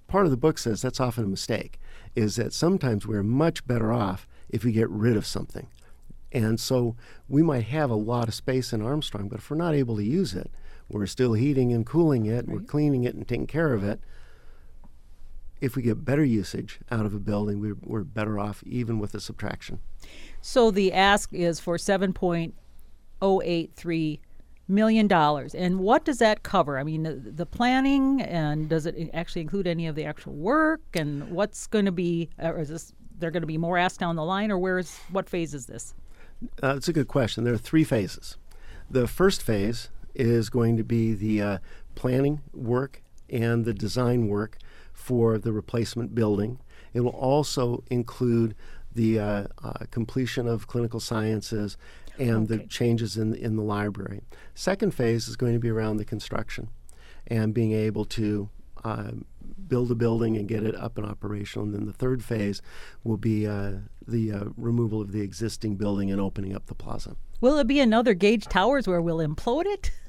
Part 0.08 0.26
of 0.26 0.32
the 0.32 0.38
book 0.38 0.58
says 0.58 0.82
that's 0.82 1.00
often 1.00 1.24
a 1.24 1.28
mistake, 1.28 1.80
is 2.16 2.36
that 2.38 2.54
sometimes 2.54 3.06
we're 3.06 3.24
much 3.24 3.66
better 3.68 3.92
off 3.92 4.28
if 4.50 4.64
we 4.64 4.72
get 4.72 4.90
rid 4.90 5.16
of 5.16 5.26
something. 5.26 5.68
And 6.32 6.60
so 6.60 6.96
we 7.28 7.42
might 7.42 7.66
have 7.66 7.90
a 7.90 7.96
lot 7.96 8.28
of 8.28 8.34
space 8.34 8.74
in 8.74 8.82
Armstrong, 8.82 9.30
but 9.30 9.40
if 9.40 9.50
we're 9.50 9.58
not 9.58 9.74
able 9.74 9.96
to 9.98 10.04
use 10.04 10.34
it, 10.34 10.52
we're 10.88 11.06
still 11.06 11.34
heating 11.34 11.74
and 11.74 11.86
cooling 11.86 12.26
it, 12.26 12.48
right. 12.48 12.50
we're 12.50 12.62
cleaning 12.62 13.04
it 13.04 13.16
and 13.16 13.28
taking 13.28 13.48
care 13.48 13.74
of 13.74 13.84
it. 13.84 14.00
If 15.62 15.76
we 15.76 15.82
get 15.82 16.06
better 16.06 16.24
usage 16.24 16.80
out 16.90 17.06
of 17.06 17.14
a 17.14 17.20
building, 17.20 17.60
we're, 17.60 17.76
we're 17.82 18.04
better 18.04 18.40
off 18.40 18.64
even 18.66 18.98
with 18.98 19.14
a 19.14 19.20
subtraction. 19.20 19.80
So 20.42 20.72
the 20.72 20.94
ask 20.94 21.34
is 21.34 21.60
for 21.60 21.78
7.083 21.78 24.20
million 24.70 25.08
dollars. 25.08 25.56
And 25.56 25.80
what 25.80 26.06
does 26.06 26.20
that 26.20 26.44
cover? 26.44 26.78
I 26.78 26.84
mean, 26.84 27.04
the, 27.04 27.16
the 27.16 27.46
planning, 27.46 28.22
and 28.22 28.70
does 28.70 28.86
it 28.86 29.10
actually 29.14 29.42
include 29.42 29.68
any 29.68 29.88
of 29.88 29.96
the 29.96 30.06
actual 30.06 30.34
work? 30.34 30.82
And 30.94 31.32
what's 31.32 31.68
going 31.68 31.86
to 31.86 31.92
be? 31.92 32.30
Or 32.38 32.60
is 32.60 32.70
this 32.70 32.94
there 33.18 33.32
going 33.32 33.42
to 33.42 33.48
be 33.48 33.58
more 33.58 33.78
asked 33.78 34.00
down 34.00 34.16
the 34.16 34.24
line, 34.24 34.52
or 34.52 34.58
where 34.58 34.78
is 34.78 34.98
what 35.12 35.30
phase 35.30 35.54
is 35.54 35.66
this? 35.66 35.94
Uh, 36.64 36.76
it's 36.78 36.88
a 36.88 36.94
good 36.94 37.08
question. 37.08 37.44
There 37.44 37.54
are 37.54 37.58
three 37.58 37.84
phases. 37.84 38.38
The 38.90 39.08
first 39.08 39.44
phase 39.44 39.90
is 40.16 40.50
going 40.50 40.78
to 40.78 40.84
be 40.84 41.14
the 41.14 41.42
uh, 41.42 41.58
planning 41.96 42.42
work 42.54 43.04
and 43.30 43.66
the 43.66 43.74
design 43.74 44.28
work 44.28 44.58
for 44.94 45.38
the 45.38 45.52
replacement 45.52 46.16
building. 46.16 46.60
It 46.94 47.02
will 47.02 47.12
also 47.12 47.84
include 47.90 48.56
the 48.94 49.20
uh, 49.20 49.44
uh, 49.64 49.74
completion 49.92 50.48
of 50.48 50.68
clinical 50.68 51.00
sciences 51.00 51.78
and 52.20 52.48
the 52.48 52.60
changes 52.60 53.18
in 53.18 53.34
in 53.34 53.56
the 53.56 53.64
library. 53.64 54.22
Second 54.54 54.94
phase 54.94 55.28
is 55.28 55.36
going 55.36 55.54
to 55.54 55.60
be 55.60 55.70
around 55.70 55.98
the 55.98 56.06
construction 56.06 56.70
and 57.28 57.54
being 57.54 57.72
able 57.72 58.06
to 58.06 58.50
um, 58.84 59.26
build 59.68 59.92
a 59.92 59.96
building 59.96 60.36
and 60.38 60.48
get 60.48 60.64
it 60.64 60.76
up 60.76 60.98
and 60.98 61.06
operational. 61.06 61.66
And 61.66 61.74
then 61.74 61.86
the 61.86 61.94
third 61.94 62.24
phase 62.24 62.62
will 63.04 63.18
be 63.18 63.48
uh, 63.48 63.74
the 64.08 64.32
uh, 64.32 64.44
removal 64.58 65.02
of 65.02 65.12
the 65.12 65.22
existing 65.22 65.76
building 65.76 66.12
and 66.12 66.20
opening 66.20 66.56
up 66.56 66.66
the 66.66 66.76
plaza. 66.76 67.16
Will 67.42 67.58
it 67.58 67.68
be 67.68 67.80
another 67.80 68.14
Gage 68.14 68.46
Towers 68.46 68.88
where 68.88 69.02
we'll 69.02 69.18
implode 69.18 69.66
it? 69.66 69.92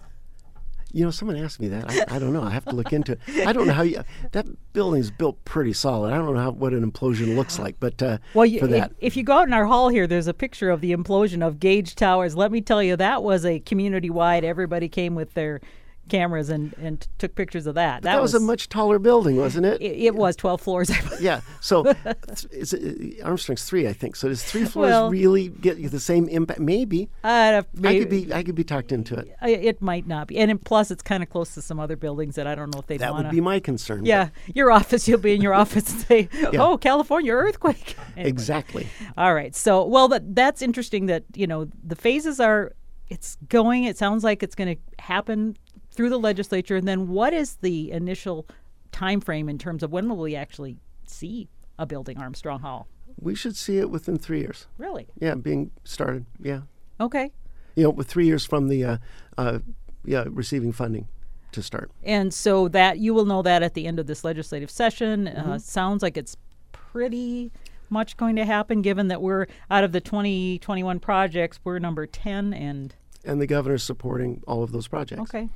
You 0.93 1.05
know, 1.05 1.11
someone 1.11 1.37
asked 1.37 1.61
me 1.61 1.69
that. 1.69 1.91
I, 1.91 2.17
I 2.17 2.19
don't 2.19 2.33
know. 2.33 2.43
I 2.43 2.51
have 2.51 2.65
to 2.67 2.75
look 2.75 2.93
into 2.93 3.13
it. 3.13 3.47
I 3.47 3.53
don't 3.53 3.67
know 3.67 3.73
how 3.73 3.83
you, 3.83 4.03
that 4.33 4.47
building's 4.73 5.11
built 5.11 5.45
pretty 5.45 5.73
solid. 5.73 6.13
I 6.13 6.17
don't 6.17 6.35
know 6.35 6.41
how, 6.41 6.51
what 6.51 6.73
an 6.73 6.89
implosion 6.91 7.37
looks 7.37 7.59
like, 7.59 7.77
but 7.79 8.03
uh, 8.03 8.19
Well, 8.35 8.47
you, 8.47 8.61
for 8.61 8.67
if, 8.67 8.71
that, 8.73 8.93
if 9.01 9.17
you 9.17 9.23
go 9.23 9.35
out 9.35 9.47
in 9.47 9.53
our 9.53 9.67
hall 9.67 9.89
here, 9.89 10.07
there's 10.07 10.27
a 10.27 10.35
picture 10.35 10.71
of 10.71 10.81
the 10.81 10.93
implosion 10.93 11.47
of 11.47 11.61
Gage 11.61 11.95
Towers. 11.95 12.37
Let 12.37 12.51
me 12.53 12.61
tell 12.61 12.83
you, 12.83 12.97
that 12.97 13.23
was 13.23 13.45
a 13.45 13.61
community-wide. 13.61 14.45
Everybody 14.45 14.89
came 14.89 15.15
with 15.15 15.35
their 15.35 15.61
cameras 16.11 16.51
and, 16.51 16.75
and 16.79 17.07
took 17.19 17.35
pictures 17.35 17.67
of 17.67 17.75
that. 17.77 18.03
that, 18.03 18.21
was, 18.21 18.35
a 18.35 18.41
much 18.41 18.69
taller 18.69 18.99
building, 18.99 19.37
wasn't 19.37 19.67
it? 19.67 19.81
It, 19.81 20.07
it 20.07 20.15
was 20.15 20.37
12 20.37 20.61
floors. 20.61 20.91
Yeah. 21.21 21.41
So 21.61 21.87
is 22.51 22.73
it, 22.73 23.23
Armstrong's 23.23 23.65
three, 23.65 23.87
I 23.87 23.93
think. 23.93 24.17
So 24.17 24.29
does 24.29 24.43
three 24.43 24.65
floors 24.65 24.91
Well- 24.91 25.11
really 25.11 25.49
get 25.49 25.79
you 25.79 25.89
the 25.89 26.01
same 26.01 26.29
impact? 26.29 26.61
Maybe. 26.61 27.09
Uh, 27.25 27.63
I 27.85 27.99
could 27.99 28.11
be. 28.11 28.33
I 28.33 28.43
could 28.43 28.55
be 28.55 28.65
talked 28.65 28.93
into 28.93 29.15
it. 29.17 29.29
It 29.43 29.81
might 29.83 30.07
not 30.07 30.27
be, 30.29 30.39
and 30.39 30.63
plus 30.65 30.91
it's 30.91 31.03
kind 31.03 31.23
of 31.23 31.31
close 31.31 31.55
to 31.55 31.63
some 31.63 31.79
other 31.79 31.97
buildings 31.97 32.35
that 32.37 32.47
I 32.47 32.55
don't 32.55 32.73
know 32.73 32.81
if 32.81 32.87
they'd 32.87 33.01
That 33.01 33.13
want 33.13 33.27
would 33.27 33.31
be 33.33 33.41
my 33.41 33.61
concern. 33.61 34.05
Yeah, 34.05 34.31
your 34.55 34.71
office. 34.71 35.07
You'll 35.09 35.21
be 35.21 35.35
in 35.35 35.43
your 35.43 35.55
office 35.55 35.91
and 35.91 36.01
say, 36.01 36.29
"Oh, 36.59 36.77
California 36.77 37.33
earthquake." 37.33 37.97
Anyway. 38.17 38.29
Exactly. 38.29 38.87
All 39.17 39.35
right. 39.35 39.55
So, 39.55 39.85
well, 39.85 40.09
that 40.09 40.35
that's 40.35 40.63
interesting. 40.63 41.07
That 41.07 41.25
you 41.35 41.47
know 41.47 41.69
the 41.83 41.97
phases 41.97 42.41
are. 42.41 42.73
It's 43.09 43.37
going. 43.49 43.85
It 43.85 43.97
sounds 43.97 44.23
like 44.25 44.43
it's 44.43 44.55
going 44.55 44.77
to 44.77 45.03
happen 45.03 45.57
through 46.01 46.09
the 46.09 46.19
legislature. 46.19 46.77
And 46.77 46.89
then, 46.89 47.09
what 47.09 47.35
is 47.35 47.57
the 47.57 47.93
initial 47.93 48.47
time 48.91 49.21
frame 49.21 49.51
in 49.51 49.59
terms 49.59 49.83
of 49.83 49.93
when 49.93 50.09
will 50.09 50.17
we 50.17 50.35
actually 50.35 50.79
see 51.07 51.47
a 51.79 51.85
building, 51.85 52.17
Armstrong 52.17 52.61
Hall? 52.61 52.89
We 53.21 53.35
should 53.35 53.55
see 53.55 53.77
it 53.77 53.91
within 53.91 54.17
three 54.17 54.41
years. 54.41 54.67
Really? 54.79 55.09
Yeah, 55.21 55.35
being 55.35 55.73
started. 55.85 56.25
Yeah. 56.41 56.63
Okay. 56.99 57.33
You 57.75 57.83
know, 57.83 57.91
with 57.91 58.09
three 58.09 58.25
years 58.25 58.47
from 58.47 58.69
the, 58.69 58.83
uh, 58.83 58.97
uh, 59.37 59.59
yeah, 60.03 60.25
receiving 60.27 60.73
funding 60.73 61.07
to 61.53 61.63
start. 61.63 61.91
And 62.03 62.33
so 62.33 62.69
that 62.69 62.99
you 62.99 63.13
will 63.13 63.27
know 63.27 63.43
that 63.43 63.63
at 63.63 63.75
the 63.75 63.87
end 63.87 63.99
of 63.99 64.07
this 64.07 64.25
legislative 64.25 64.71
session. 64.71 65.29
Uh, 65.29 65.59
sounds 65.59 66.03
like 66.03 66.17
it's 66.17 66.35
pretty 66.73 67.53
much 67.91 68.17
going 68.17 68.37
to 68.37 68.47
happen, 68.47 68.81
given 68.81 69.09
that 69.09 69.21
we're 69.21 69.49
out 69.71 69.85
of 69.85 69.93
the 69.93 70.01
2021 70.01 70.99
projects, 70.99 71.61
we're 71.63 71.79
number 71.79 72.07
10. 72.07 72.55
And 72.55 72.95
And 73.23 73.39
the 73.39 73.47
governor's 73.47 73.83
supporting 73.83 74.43
all 74.47 74.63
of 74.63 74.73
those 74.73 74.89
projects. 74.89 75.21
okay, 75.21 75.51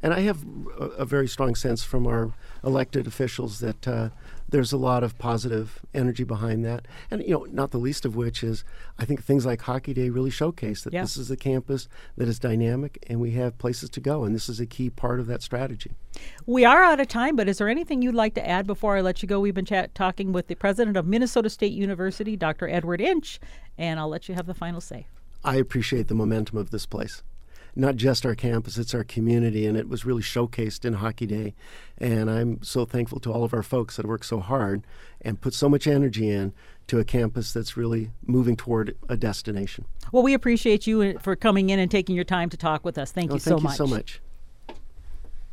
And 0.00 0.12
I 0.12 0.20
have 0.20 0.44
a, 0.78 0.84
a 0.84 1.04
very 1.06 1.26
strong 1.28 1.54
sense 1.54 1.82
from 1.82 2.06
our 2.06 2.32
elected 2.62 3.06
officials 3.06 3.60
that 3.60 3.88
uh, 3.88 4.10
there's 4.48 4.72
a 4.72 4.76
lot 4.76 5.02
of 5.02 5.16
positive 5.18 5.80
energy 5.94 6.24
behind 6.24 6.64
that. 6.64 6.86
And, 7.10 7.22
you 7.22 7.30
know, 7.30 7.46
not 7.50 7.70
the 7.70 7.78
least 7.78 8.04
of 8.04 8.14
which 8.14 8.42
is 8.44 8.64
I 8.98 9.06
think 9.06 9.22
things 9.24 9.46
like 9.46 9.62
Hockey 9.62 9.94
Day 9.94 10.10
really 10.10 10.30
showcase 10.30 10.82
that 10.84 10.92
Yeah. 10.92 11.02
this 11.02 11.16
is 11.16 11.30
a 11.30 11.36
campus 11.36 11.88
that 12.16 12.28
is 12.28 12.38
dynamic 12.38 13.02
and 13.08 13.18
we 13.20 13.30
have 13.32 13.56
places 13.56 13.88
to 13.90 14.00
go. 14.00 14.24
And 14.24 14.34
this 14.34 14.48
is 14.48 14.60
a 14.60 14.66
key 14.66 14.90
part 14.90 15.20
of 15.20 15.26
that 15.28 15.42
strategy. 15.42 15.92
we 16.46 16.64
are 16.66 16.82
out 16.84 17.00
of 17.00 17.08
time. 17.08 17.34
But 17.36 17.48
is 17.48 17.58
there 17.58 17.68
anything 17.68 18.02
you'd 18.02 18.14
like 18.14 18.34
to 18.34 18.46
add 18.46 18.66
before 18.66 18.96
I 18.96 19.00
let 19.00 19.22
you 19.22 19.28
go? 19.28 19.40
We've 19.40 19.54
been 19.54 19.64
chat- 19.64 19.94
talking 19.94 20.32
with 20.32 20.48
the 20.48 20.54
president 20.54 20.96
of 20.98 21.06
Minnesota 21.06 21.48
State 21.48 21.72
University, 21.72 22.36
Dr. 22.36 22.68
Edward 22.68 23.00
Inch, 23.00 23.40
and 23.78 23.98
I'll 23.98 24.08
let 24.10 24.28
you 24.28 24.34
have 24.34 24.46
the 24.46 24.54
final 24.54 24.80
say. 24.80 25.06
I 25.42 25.56
appreciate 25.56 26.08
the 26.08 26.14
momentum 26.14 26.58
of 26.58 26.70
this 26.70 26.84
place. 26.86 27.22
Not 27.76 27.96
just 27.96 28.24
our 28.24 28.34
campus, 28.34 28.78
it's 28.78 28.94
our 28.94 29.04
community, 29.04 29.66
and 29.66 29.76
it 29.76 29.88
was 29.88 30.04
really 30.04 30.22
showcased 30.22 30.84
in 30.84 30.94
Hockey 30.94 31.26
Day. 31.26 31.54
And 31.98 32.30
I'm 32.30 32.62
so 32.62 32.84
thankful 32.84 33.20
to 33.20 33.32
all 33.32 33.44
of 33.44 33.54
our 33.54 33.62
folks 33.62 33.96
that 33.96 34.06
work 34.06 34.24
so 34.24 34.40
hard 34.40 34.86
and 35.20 35.40
put 35.40 35.54
so 35.54 35.68
much 35.68 35.86
energy 35.86 36.28
in 36.28 36.52
to 36.86 36.98
a 36.98 37.04
campus 37.04 37.52
that's 37.52 37.76
really 37.76 38.10
moving 38.26 38.56
toward 38.56 38.96
a 39.08 39.16
destination. 39.16 39.86
Well, 40.12 40.22
we 40.22 40.34
appreciate 40.34 40.86
you 40.86 41.02
uh, 41.02 41.18
for 41.18 41.34
coming 41.34 41.70
in 41.70 41.78
and 41.78 41.90
taking 41.90 42.14
your 42.14 42.24
time 42.24 42.50
to 42.50 42.56
talk 42.56 42.84
with 42.84 42.98
us. 42.98 43.10
Thank 43.10 43.30
oh, 43.30 43.34
you 43.34 43.40
thank 43.40 43.52
so 43.52 43.56
you 43.58 43.62
much. 43.62 43.76
so 43.76 43.86
much. 43.86 44.20